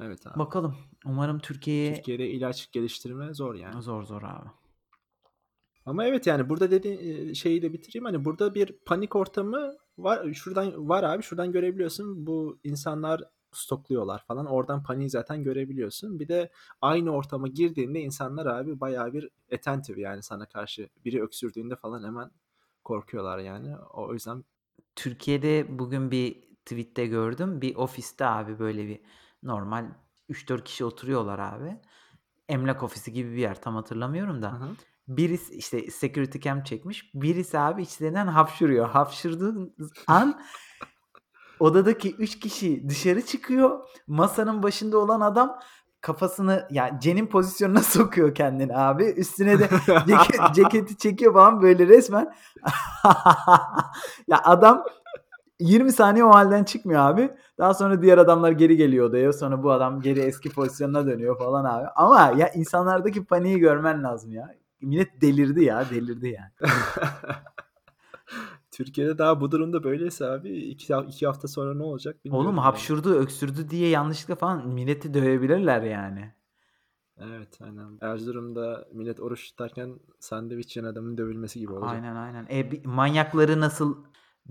Evet 0.00 0.26
abi. 0.26 0.38
Bakalım. 0.38 0.76
Umarım 1.04 1.38
Türkiye'ye 1.38 1.94
Türkiye'de 1.94 2.28
ilaç 2.28 2.72
geliştirme 2.72 3.34
zor 3.34 3.54
yani. 3.54 3.82
zor 3.82 4.02
zor 4.02 4.22
abi. 4.22 4.48
Ama 5.86 6.04
evet 6.04 6.26
yani 6.26 6.48
burada 6.48 6.70
dedi 6.70 7.36
şeyi 7.36 7.62
de 7.62 7.72
bitireyim. 7.72 8.04
Hani 8.04 8.24
burada 8.24 8.54
bir 8.54 8.72
panik 8.86 9.16
ortamı 9.16 9.76
var. 9.98 10.32
Şuradan 10.32 10.88
var 10.88 11.02
abi. 11.02 11.22
Şuradan 11.22 11.52
görebiliyorsun. 11.52 12.26
Bu 12.26 12.60
insanlar 12.64 13.22
stokluyorlar 13.52 14.24
falan. 14.24 14.46
Oradan 14.46 14.82
paniği 14.82 15.10
zaten 15.10 15.44
görebiliyorsun. 15.44 16.20
Bir 16.20 16.28
de 16.28 16.50
aynı 16.80 17.10
ortama 17.10 17.48
girdiğinde 17.48 18.00
insanlar 18.00 18.46
abi 18.46 18.80
bayağı 18.80 19.12
bir 19.12 19.30
attentive 19.54 20.00
yani 20.00 20.22
sana 20.22 20.46
karşı. 20.46 20.88
Biri 21.04 21.22
öksürdüğünde 21.22 21.76
falan 21.76 22.04
hemen 22.04 22.30
korkuyorlar 22.84 23.38
yani. 23.38 23.76
O 23.76 24.12
yüzden 24.12 24.44
Türkiye'de 24.96 25.78
bugün 25.78 26.10
bir 26.10 26.42
tweet'te 26.64 27.06
gördüm. 27.06 27.60
Bir 27.60 27.76
ofiste 27.76 28.26
abi 28.26 28.58
böyle 28.58 28.88
bir 28.88 29.00
normal 29.42 29.86
3-4 30.30 30.64
kişi 30.64 30.84
oturuyorlar 30.84 31.38
abi. 31.38 31.76
Emlak 32.48 32.82
ofisi 32.82 33.12
gibi 33.12 33.32
bir 33.32 33.40
yer 33.40 33.62
tam 33.62 33.74
hatırlamıyorum 33.74 34.36
Hı 34.36 34.42
da. 34.42 34.52
hı. 34.52 34.68
Birisi 35.08 35.54
işte 35.54 35.90
security 35.90 36.38
cam 36.38 36.62
çekmiş. 36.62 37.14
Birisi 37.14 37.58
abi 37.58 37.82
içlerinden 37.82 38.26
hapşırıyor. 38.26 38.88
Hapşırdığı 38.88 39.74
an 40.06 40.42
odadaki 41.62 42.14
3 42.16 42.38
kişi 42.40 42.88
dışarı 42.88 43.26
çıkıyor. 43.26 43.80
Masanın 44.06 44.62
başında 44.62 44.98
olan 44.98 45.20
adam 45.20 45.58
kafasını 46.00 46.66
yani 46.70 47.00
cenin 47.00 47.26
pozisyonuna 47.26 47.80
sokuyor 47.82 48.34
kendini 48.34 48.76
abi. 48.76 49.04
Üstüne 49.04 49.58
de 49.58 49.68
ceket, 50.06 50.54
ceketi 50.54 50.96
çekiyor 50.96 51.32
falan 51.32 51.62
böyle 51.62 51.86
resmen. 51.88 52.34
ya 54.28 54.40
adam 54.44 54.84
20 55.60 55.92
saniye 55.92 56.24
o 56.24 56.30
halden 56.30 56.64
çıkmıyor 56.64 57.00
abi. 57.00 57.30
Daha 57.58 57.74
sonra 57.74 58.02
diğer 58.02 58.18
adamlar 58.18 58.52
geri 58.52 58.76
geliyor 58.76 59.06
odaya. 59.06 59.32
Sonra 59.32 59.62
bu 59.62 59.72
adam 59.72 60.00
geri 60.00 60.20
eski 60.20 60.50
pozisyonuna 60.50 61.06
dönüyor 61.06 61.38
falan 61.38 61.64
abi. 61.64 61.86
Ama 61.96 62.32
ya 62.36 62.48
insanlardaki 62.48 63.24
paniği 63.24 63.58
görmen 63.58 64.02
lazım 64.02 64.32
ya. 64.32 64.54
Millet 64.80 65.20
delirdi 65.20 65.64
ya, 65.64 65.84
delirdi 65.90 66.28
yani. 66.28 66.72
Türkiye'de 68.72 69.18
daha 69.18 69.40
bu 69.40 69.50
durumda 69.50 69.84
böyleyse 69.84 70.26
abi 70.26 70.58
iki, 70.58 70.94
iki 71.08 71.26
hafta 71.26 71.48
sonra 71.48 71.74
ne 71.74 71.82
olacak 71.82 72.24
bilmiyorum. 72.24 72.46
Oğlum 72.46 72.56
yani. 72.56 72.64
hapşurdu, 72.64 73.14
öksürdü 73.14 73.70
diye 73.70 73.88
yanlışlıkla 73.88 74.34
falan 74.34 74.68
milleti 74.68 75.14
dövebilirler 75.14 75.82
yani. 75.82 76.34
Evet 77.20 77.58
aynen. 77.60 77.98
Erzurum'da 78.00 78.88
millet 78.92 79.20
oruç 79.20 79.50
tutarken 79.50 79.98
sandviç 80.20 80.76
yiyen 80.76 80.88
adamın 80.88 81.18
dövülmesi 81.18 81.58
gibi 81.58 81.72
olacak. 81.72 81.94
Aynen 81.94 82.16
aynen. 82.16 82.46
E, 82.50 82.82
manyakları 82.84 83.60
nasıl 83.60 84.04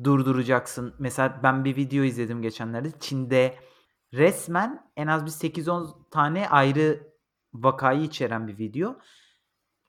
durduracaksın? 0.03 0.93
Mesela 0.99 1.39
ben 1.43 1.65
bir 1.65 1.75
video 1.75 2.03
izledim 2.03 2.41
geçenlerde. 2.41 2.91
Çin'de 2.99 3.55
resmen 4.13 4.91
en 4.95 5.07
az 5.07 5.25
bir 5.25 5.31
8-10 5.31 6.09
tane 6.11 6.49
ayrı 6.49 7.13
vakayı 7.53 8.01
içeren 8.01 8.47
bir 8.47 8.57
video. 8.57 8.95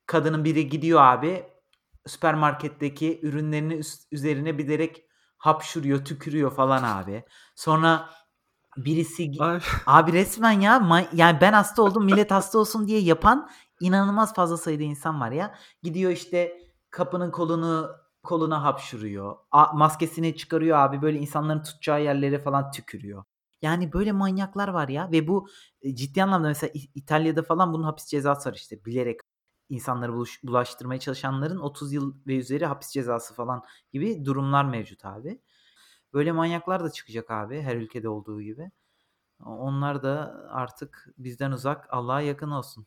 Kadının 0.06 0.44
biri 0.44 0.68
gidiyor 0.68 1.00
abi 1.02 1.51
süpermarketteki 2.06 3.20
ürünlerini 3.22 3.74
üst- 3.74 4.08
üzerine 4.12 4.58
bilerek 4.58 5.04
hapşuruyor, 5.38 6.04
tükürüyor 6.04 6.50
falan 6.54 6.82
abi. 6.82 7.24
Sonra 7.56 8.10
birisi 8.76 9.30
Ay, 9.40 9.60
Abi 9.86 10.12
resmen 10.12 10.60
ya 10.60 11.06
yani 11.12 11.40
ben 11.40 11.52
hasta 11.52 11.82
oldum 11.82 12.04
millet 12.04 12.30
hasta 12.30 12.58
olsun 12.58 12.88
diye 12.88 13.00
yapan 13.00 13.50
inanılmaz 13.80 14.34
fazla 14.34 14.56
sayıda 14.56 14.82
insan 14.82 15.20
var 15.20 15.30
ya. 15.30 15.54
Gidiyor 15.82 16.10
işte 16.10 16.58
kapının 16.90 17.30
kolunu 17.30 17.90
koluna 18.22 18.62
hapşuruyor. 18.62 19.36
A- 19.50 19.72
maskesini 19.72 20.36
çıkarıyor 20.36 20.78
abi 20.78 21.02
böyle 21.02 21.18
insanların 21.18 21.62
tutacağı 21.62 22.02
yerlere 22.02 22.38
falan 22.38 22.70
tükürüyor. 22.70 23.24
Yani 23.62 23.92
böyle 23.92 24.12
manyaklar 24.12 24.68
var 24.68 24.88
ya 24.88 25.12
ve 25.12 25.28
bu 25.28 25.48
e, 25.82 25.94
ciddi 25.94 26.22
anlamda 26.22 26.48
mesela 26.48 26.72
İtalya'da 26.94 27.42
falan 27.42 27.72
bunun 27.72 27.84
hapis 27.84 28.06
cezası 28.06 28.48
var 28.48 28.54
işte 28.54 28.84
bilerek 28.84 29.20
insanlara 29.72 30.12
buluş 30.12 30.40
bulaştırmaya 30.42 31.00
çalışanların 31.00 31.58
30 31.58 31.92
yıl 31.92 32.14
ve 32.26 32.36
üzeri 32.36 32.66
hapis 32.66 32.90
cezası 32.90 33.34
falan 33.34 33.62
gibi 33.92 34.24
durumlar 34.24 34.64
mevcut 34.64 35.04
abi. 35.04 35.40
Böyle 36.12 36.32
manyaklar 36.32 36.84
da 36.84 36.90
çıkacak 36.90 37.30
abi 37.30 37.60
her 37.62 37.76
ülkede 37.76 38.08
olduğu 38.08 38.42
gibi. 38.42 38.70
onlar 39.44 40.02
da 40.02 40.44
artık 40.50 41.08
bizden 41.18 41.52
uzak, 41.52 41.86
Allah'a 41.90 42.20
yakın 42.20 42.50
olsun. 42.50 42.86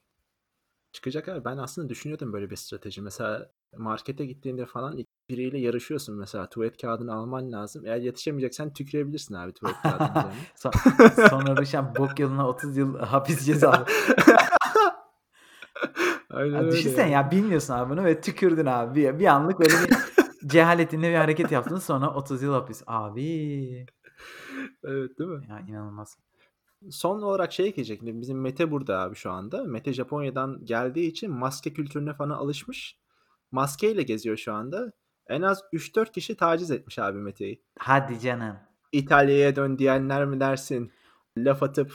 Çıkacak 0.96 1.30
abi. 1.30 1.46
Ben 1.46 1.58
aslında 1.58 1.90
düşünüyordum 1.90 2.34
böyle 2.34 2.50
bir 2.50 2.56
strateji. 2.56 3.02
Mesela 3.02 3.52
markete 3.78 4.26
gittiğinde 4.26 4.66
falan 4.66 5.06
biriyle 5.30 5.60
yarışıyorsun 5.60 6.16
mesela. 6.16 6.50
Tuvalet 6.50 6.82
kağıdını 6.82 7.14
alman 7.14 7.52
lazım. 7.52 7.86
Eğer 7.86 7.98
yetişemeyeceksen 7.98 8.74
tükürebilirsin 8.74 9.36
abi 9.36 9.54
tuvalet 9.54 9.82
kağıdının 9.82 10.10
üzerine. 10.10 10.34
Son 10.56 10.72
sonra 11.30 11.58
düşen 11.58 11.96
bok 11.96 12.20
yoluna 12.20 12.48
30 12.48 12.78
yıl 12.78 13.00
hapis 13.00 13.46
cezası. 13.46 13.86
Aynen 16.36 16.64
Ya 16.64 16.72
düşünsene 16.72 17.02
yani. 17.02 17.12
ya 17.12 17.32
bilmiyorsun 17.32 17.74
abi 17.74 17.90
bunu 17.90 18.04
ve 18.06 18.22
tükürdün 18.22 18.66
abi. 18.66 18.96
Bir, 19.02 19.20
bir 19.20 19.26
anlık 19.26 19.60
böyle 19.60 19.70
bir 19.74 19.96
cehaletinle 20.50 21.10
bir 21.10 21.16
hareket 21.16 21.52
yaptın 21.52 21.78
sonra 21.78 22.10
30 22.14 22.42
yıl 22.44 22.54
hapis. 22.54 22.84
Abi 22.88 23.86
Evet 24.84 25.20
değil 25.20 25.30
mi? 25.30 25.46
ya 25.50 25.60
inanılmaz. 25.60 26.18
Son 26.92 27.22
olarak 27.22 27.54
şey 27.54 27.68
ekleyecektim. 27.68 28.22
Bizim 28.22 28.42
Mete 28.42 28.72
burada 28.72 29.00
abi 29.00 29.16
şu 29.16 29.32
anda. 29.32 29.64
Mete 29.64 29.94
Japonya'dan 29.94 30.66
geldiği 30.66 31.08
için 31.08 31.32
maske 31.32 31.74
kültürüne 31.74 32.14
falan 32.14 32.30
alışmış. 32.30 32.98
Maskeyle 33.52 34.04
geziyor 34.04 34.38
şu 34.38 34.54
anda. 34.54 34.92
En 35.28 35.42
az 35.42 35.62
3-4 35.74 36.12
kişi 36.12 36.36
taciz 36.38 36.72
etmiş 36.72 37.00
abi 37.00 37.20
Mete'yi. 37.20 37.62
Hadi 37.80 38.20
canım. 38.20 38.56
İtalya'ya 38.92 39.56
dön 39.56 39.78
diyenler 39.78 40.26
mi 40.26 40.40
dersin? 40.40 40.92
Laf 41.38 41.64
atıp 41.64 41.94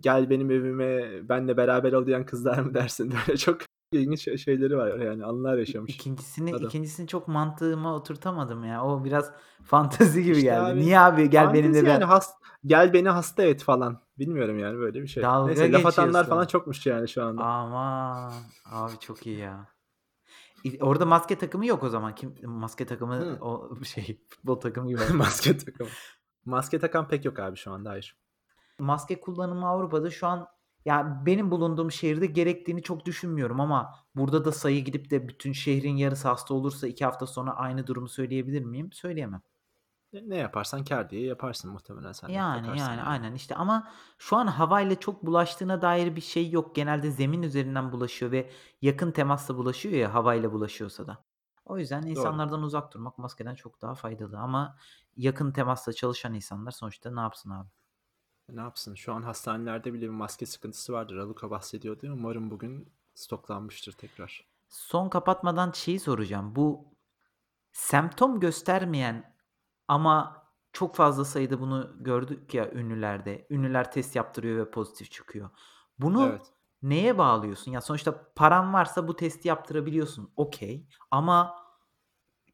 gel 0.00 0.30
benim 0.30 0.50
evime 0.50 1.28
benle 1.28 1.56
beraber 1.56 1.92
ol 1.92 2.06
diyen 2.06 2.26
kızlar 2.26 2.58
mı 2.58 2.74
dersin? 2.74 3.14
Böyle 3.28 3.38
çok 3.38 3.58
ilginç 3.92 4.20
şey- 4.24 4.36
şeyleri 4.36 4.76
var 4.76 4.98
yani 4.98 5.24
anlar 5.24 5.58
yaşamış. 5.58 5.94
İkincisini 5.94 6.54
adam. 6.54 6.66
ikincisini 6.66 7.08
çok 7.08 7.28
mantığıma 7.28 7.94
oturtamadım 7.94 8.64
ya. 8.64 8.84
O 8.84 9.04
biraz 9.04 9.32
fantezi 9.64 10.22
gibi 10.22 10.32
İşte 10.36 10.42
geldi. 10.46 10.60
abi, 10.60 10.80
Niye 10.80 11.00
abi 11.00 11.30
gel 11.30 11.44
benimle 11.54 11.62
Fantezi 11.66 11.86
ben 11.86 11.90
yani 11.92 12.04
has, 12.04 12.32
gel 12.66 12.92
beni 12.92 13.08
hasta 13.08 13.42
et 13.42 13.62
falan. 13.62 14.00
Bilmiyorum 14.18 14.58
yani 14.58 14.78
böyle 14.78 15.02
bir 15.02 15.06
şey. 15.06 15.22
Dalga 15.22 15.46
Neyse 15.46 15.72
laf 15.72 15.86
atanlar 15.86 16.06
geçiyorsun. 16.08 16.30
falan 16.30 16.46
çokmuş 16.46 16.86
yani 16.86 17.08
şu 17.08 17.24
anda. 17.24 17.42
Aman 17.44 18.32
abi 18.72 18.92
çok 19.00 19.26
iyi 19.26 19.38
ya. 19.38 19.68
İ- 20.64 20.78
Orada 20.82 21.06
maske 21.06 21.38
takımı 21.38 21.66
yok 21.66 21.82
o 21.82 21.88
zaman. 21.88 22.14
Kim 22.14 22.34
maske 22.44 22.86
takımı 22.86 23.14
Hı. 23.14 23.38
o 23.40 23.76
şey 23.84 24.20
futbol 24.28 24.54
takımı 24.60 24.88
gibi. 24.88 25.00
Maske 25.14 25.56
takımı. 25.58 25.90
Maske 26.44 26.78
takan 26.78 27.08
pek 27.08 27.24
yok 27.24 27.38
abi 27.38 27.56
şu 27.56 27.72
anda 27.72 27.90
hayır. 27.90 28.16
Maske 28.78 29.20
kullanımı 29.20 29.68
Avrupa'da 29.68 30.10
şu 30.10 30.26
an 30.26 30.46
ya 30.86 31.22
benim 31.26 31.50
bulunduğum 31.50 31.92
şehirde 31.92 32.26
gerektiğini 32.26 32.82
çok 32.82 33.06
düşünmüyorum 33.06 33.60
ama 33.60 33.94
burada 34.14 34.44
da 34.44 34.52
sayı 34.52 34.84
gidip 34.84 35.10
de 35.10 35.28
bütün 35.28 35.52
şehrin 35.52 35.96
yarısı 35.96 36.28
hasta 36.28 36.54
olursa 36.54 36.86
iki 36.86 37.04
hafta 37.04 37.26
sonra 37.26 37.56
aynı 37.56 37.86
durumu 37.86 38.08
söyleyebilir 38.08 38.62
miyim? 38.64 38.92
Söyleyemem. 38.92 39.42
Ne 40.12 40.36
yaparsan 40.36 40.84
kar 40.84 41.10
diye 41.10 41.26
yaparsın 41.26 41.72
muhtemelen 41.72 42.12
sen. 42.12 42.28
Yani 42.28 42.66
yani 42.66 42.78
yani. 42.78 43.02
aynen 43.02 43.34
işte 43.34 43.54
ama 43.54 43.88
şu 44.18 44.36
an 44.36 44.46
havayla 44.46 45.00
çok 45.00 45.26
bulaştığına 45.26 45.82
dair 45.82 46.16
bir 46.16 46.20
şey 46.20 46.50
yok. 46.50 46.74
Genelde 46.74 47.10
zemin 47.10 47.42
üzerinden 47.42 47.92
bulaşıyor 47.92 48.32
ve 48.32 48.50
yakın 48.82 49.12
temasla 49.12 49.56
bulaşıyor 49.56 49.94
ya 49.94 50.14
havayla 50.14 50.52
bulaşıyorsa 50.52 51.06
da. 51.06 51.24
O 51.64 51.78
yüzden 51.78 52.02
insanlardan 52.02 52.62
uzak 52.62 52.94
durmak 52.94 53.18
maskeden 53.18 53.54
çok 53.54 53.82
daha 53.82 53.94
faydalı 53.94 54.38
ama 54.38 54.76
yakın 55.16 55.52
temasla 55.52 55.92
çalışan 55.92 56.34
insanlar 56.34 56.70
sonuçta 56.70 57.10
ne 57.14 57.20
yapsın 57.20 57.50
abi? 57.50 57.68
Ne 58.48 58.60
yapsın? 58.60 58.94
Şu 58.94 59.12
an 59.12 59.22
hastanelerde 59.22 59.92
bile 59.92 60.02
bir 60.04 60.08
maske 60.08 60.46
sıkıntısı 60.46 60.92
vardır. 60.92 61.16
Aluka 61.16 61.50
bahsediyordu. 61.50 62.10
Umarım 62.12 62.50
bugün 62.50 62.92
stoklanmıştır 63.14 63.92
tekrar. 63.92 64.46
Son 64.68 65.08
kapatmadan 65.08 65.70
şeyi 65.72 66.00
soracağım. 66.00 66.56
Bu 66.56 66.94
semptom 67.72 68.40
göstermeyen 68.40 69.36
ama 69.88 70.46
çok 70.72 70.96
fazla 70.96 71.24
sayıda 71.24 71.60
bunu 71.60 71.96
gördük 72.00 72.54
ya 72.54 72.70
ünlülerde. 72.72 73.46
Ünlüler 73.50 73.92
test 73.92 74.16
yaptırıyor 74.16 74.66
ve 74.66 74.70
pozitif 74.70 75.10
çıkıyor. 75.10 75.50
Bunu 75.98 76.26
Evet. 76.26 76.52
neye 76.82 77.18
bağlıyorsun? 77.18 77.72
Ya 77.72 77.80
sonuçta 77.80 78.32
paran 78.34 78.72
varsa 78.72 79.08
bu 79.08 79.16
testi 79.16 79.48
yaptırabiliyorsun. 79.48 80.32
Okey. 80.36 80.88
Ama 81.10 81.56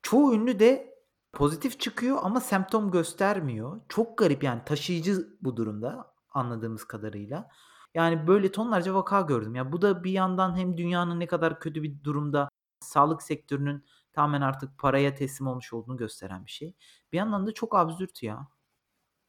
çoğu 0.03 0.35
ünlü 0.35 0.59
de 0.59 0.92
pozitif 1.33 1.81
çıkıyor 1.81 2.19
ama 2.23 2.41
semptom 2.41 2.91
göstermiyor. 2.91 3.81
Çok 3.89 4.19
garip 4.19 4.43
yani 4.43 4.63
taşıyıcı 4.65 5.37
bu 5.43 5.57
durumda 5.57 6.15
anladığımız 6.31 6.85
kadarıyla. 6.85 7.49
Yani 7.95 8.27
böyle 8.27 8.53
tonlarca 8.53 8.95
vaka 8.95 9.21
gördüm. 9.21 9.55
Ya 9.55 9.73
bu 9.73 9.83
da 9.83 10.05
bir 10.05 10.11
yandan 10.13 10.57
hem 10.57 10.77
dünyanın 10.77 11.21
ne 11.21 11.27
kadar 11.27 11.61
kötü 11.61 11.83
bir 11.83 12.05
durumda, 12.05 12.49
sağlık 12.81 13.23
sektörünün 13.23 13.85
tamamen 14.13 14.41
artık 14.41 14.79
paraya 14.79 15.15
teslim 15.15 15.47
olmuş 15.47 15.73
olduğunu 15.73 15.97
gösteren 15.97 16.47
bir 16.47 16.51
şey. 16.51 16.75
Bir 17.13 17.19
yandan 17.19 17.47
da 17.47 17.55
çok 17.55 17.77
absürt 17.77 18.23
ya. 18.23 18.49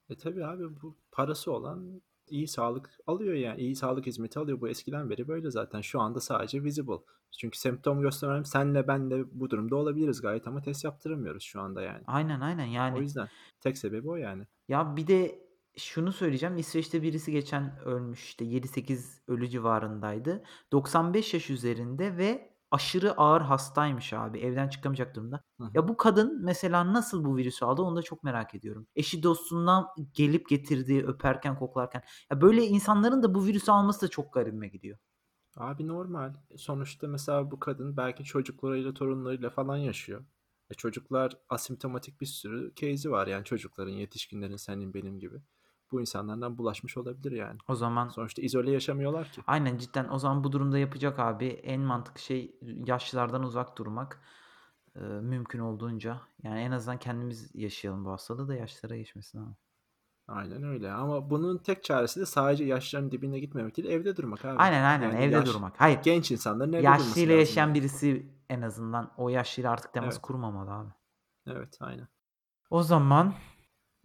E 0.09 0.17
tabii 0.17 0.45
abi 0.45 0.81
bu 0.81 0.97
parası 1.11 1.51
olan 1.51 2.01
iyi 2.29 2.47
sağlık 2.47 2.89
alıyor 3.07 3.33
yani. 3.33 3.61
iyi 3.61 3.75
sağlık 3.75 4.05
hizmeti 4.05 4.39
alıyor. 4.39 4.61
Bu 4.61 4.67
eskiden 4.69 5.09
beri 5.09 5.27
böyle 5.27 5.51
zaten. 5.51 5.81
Şu 5.81 5.99
anda 6.01 6.19
sadece 6.19 6.63
visible. 6.63 6.99
Çünkü 7.39 7.57
semptom 7.59 8.01
göstermem 8.01 8.45
senle 8.45 8.87
ben 8.87 9.11
de 9.11 9.39
bu 9.39 9.49
durumda 9.49 9.75
olabiliriz 9.75 10.21
gayet 10.21 10.47
ama 10.47 10.61
test 10.61 10.83
yaptıramıyoruz 10.83 11.43
şu 11.43 11.61
anda 11.61 11.81
yani. 11.81 12.03
Aynen 12.07 12.41
aynen 12.41 12.67
O 12.67 12.71
yani. 12.71 12.99
yüzden 12.99 13.27
tek 13.59 13.77
sebebi 13.77 14.09
o 14.09 14.15
yani. 14.15 14.43
Ya 14.67 14.95
bir 14.95 15.07
de 15.07 15.39
şunu 15.77 16.11
söyleyeceğim. 16.11 16.57
İsveç'te 16.57 17.01
birisi 17.01 17.31
geçen 17.31 17.79
ölmüş 17.85 18.23
işte 18.23 18.45
7-8 18.45 19.19
ölü 19.27 19.49
civarındaydı. 19.49 20.43
95 20.71 21.33
yaş 21.33 21.49
üzerinde 21.49 22.17
ve 22.17 22.52
aşırı 22.73 23.13
ağır 23.17 23.41
hastaymış 23.41 24.13
abi. 24.13 24.39
Evden 24.39 24.69
çıkamayacak 24.69 25.15
durumda. 25.15 25.43
Hı. 25.59 25.63
Ya 25.73 25.87
bu 25.87 25.97
kadın 25.97 26.45
mesela 26.45 26.93
nasıl 26.93 27.25
bu 27.25 27.37
virüsü 27.37 27.65
aldı 27.65 27.81
onu 27.81 27.95
da 27.95 28.01
çok 28.01 28.23
merak 28.23 28.55
ediyorum. 28.55 28.87
Eşi 28.95 29.23
dostundan 29.23 29.87
gelip 30.13 30.49
getirdiği 30.49 31.03
öperken 31.03 31.59
koklarken. 31.59 32.03
Ya 32.31 32.41
böyle 32.41 32.65
insanların 32.65 33.23
da 33.23 33.35
bu 33.35 33.45
virüsü 33.45 33.71
alması 33.71 34.01
da 34.01 34.07
çok 34.07 34.33
garibime 34.33 34.67
gidiyor. 34.67 34.97
Abi 35.55 35.87
normal. 35.87 36.33
Sonuçta 36.57 37.07
mesela 37.07 37.51
bu 37.51 37.59
kadın 37.59 37.97
belki 37.97 38.23
çocuklarıyla, 38.23 38.93
torunlarıyla 38.93 39.49
falan 39.49 39.77
yaşıyor. 39.77 40.25
E 40.69 40.73
çocuklar 40.73 41.37
asimptomatik 41.49 42.21
bir 42.21 42.25
sürü 42.25 42.73
case'i 42.75 43.11
var 43.11 43.27
yani 43.27 43.45
çocukların, 43.45 43.91
yetişkinlerin, 43.91 44.55
senin 44.55 44.93
benim 44.93 45.19
gibi. 45.19 45.41
Bu 45.93 46.01
insanlardan 46.01 46.57
bulaşmış 46.57 46.97
olabilir 46.97 47.31
yani. 47.31 47.57
O 47.67 47.75
zaman 47.75 48.09
Sonuçta 48.09 48.41
izole 48.41 48.71
yaşamıyorlar 48.71 49.27
ki. 49.31 49.41
aynen 49.47 49.77
cidden 49.77 50.09
o 50.09 50.19
zaman 50.19 50.43
bu 50.43 50.51
durumda 50.51 50.77
yapacak 50.77 51.19
abi 51.19 51.45
en 51.47 51.81
mantıklı 51.81 52.19
şey 52.21 52.55
yaşlılardan 52.85 53.43
uzak 53.43 53.77
durmak. 53.77 54.21
Ee, 54.95 54.99
mümkün 54.99 55.59
olduğunca. 55.59 56.21
Yani 56.43 56.59
en 56.59 56.71
azından 56.71 56.97
kendimiz 56.99 57.55
yaşayalım 57.55 58.05
bu 58.05 58.11
hastalığı 58.11 58.47
da 58.47 58.55
yaşlara 58.55 58.97
geçmesin 58.97 59.39
abi. 59.45 59.55
Aynen 60.27 60.63
öyle. 60.63 60.91
Ama 60.91 61.29
bunun 61.29 61.57
tek 61.57 61.83
çaresi 61.83 62.19
de 62.19 62.25
sadece 62.25 62.63
yaşların 62.65 63.11
dibine 63.11 63.39
gitmemek 63.39 63.77
değil, 63.77 63.87
evde 63.89 64.15
durmak 64.17 64.45
abi. 64.45 64.57
Aynen 64.57 64.83
aynen 64.83 65.11
Yani 65.11 65.23
evde 65.23 65.35
yaş- 65.35 65.45
durmak. 65.47 65.81
Hayır. 65.81 65.99
Genç 66.03 66.31
insanların 66.31 66.73
evde 66.73 66.83
durması 66.83 66.99
Yaşlıyla 67.09 67.33
lazım 67.33 67.39
yaşayan 67.39 67.67
yani. 67.67 67.75
birisi 67.75 68.25
en 68.49 68.61
azından 68.61 69.11
o 69.17 69.29
yaşlıyla 69.29 69.71
artık 69.71 69.93
temas 69.93 70.13
Evet. 70.13 70.21
kurmamalı 70.21 70.71
abi. 70.71 70.89
Evet, 71.47 71.77
aynen. 71.79 72.07
O 72.69 72.83
zaman 72.83 73.33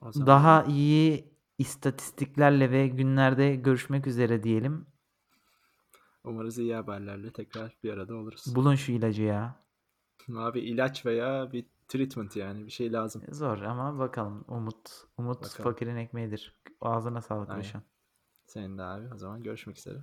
O 0.03 0.13
zaman 0.13 0.27
daha 0.27 0.65
iyi 0.65 1.38
istatistiklerle 1.59 2.71
ve 2.71 2.89
günlerde 2.89 3.55
görüşmek 3.57 4.07
üzere 4.07 4.43
diyelim. 4.43 4.87
umarız 6.25 6.59
iyi 6.59 6.75
haberlerle 6.75 7.33
tekrar 7.33 7.77
bir 7.83 7.93
arada 7.93 8.15
oluruz. 8.15 8.45
Bulun 8.55 8.75
şu 8.75 8.93
ilacı 8.93 9.23
ya. 9.23 9.65
Abi 10.37 10.61
ilaç 10.61 11.07
veya 11.07 11.53
bir 11.53 11.67
treatment 11.89 12.37
yani 12.37 12.67
bir 12.67 12.71
şey 12.71 12.93
lazım. 12.93 13.23
Zor 13.33 13.59
ama 13.63 13.99
bakalım. 13.99 14.45
Umut 14.49 14.91
umut 15.17 15.43
Bakalım. 15.43 15.71
fakirin 15.71 15.97
ekmeğidir. 15.97 16.57
Ağzına 16.81 17.21
sağlık 17.23 17.51
Aynen. 17.51 17.61
Ruşen. 17.61 17.83
Senin 18.47 18.79
de 18.79 18.83
abi. 18.83 19.15
O 19.15 19.19
zaman 19.19 19.43
görüşmek 19.43 19.79
üzere. 19.79 19.99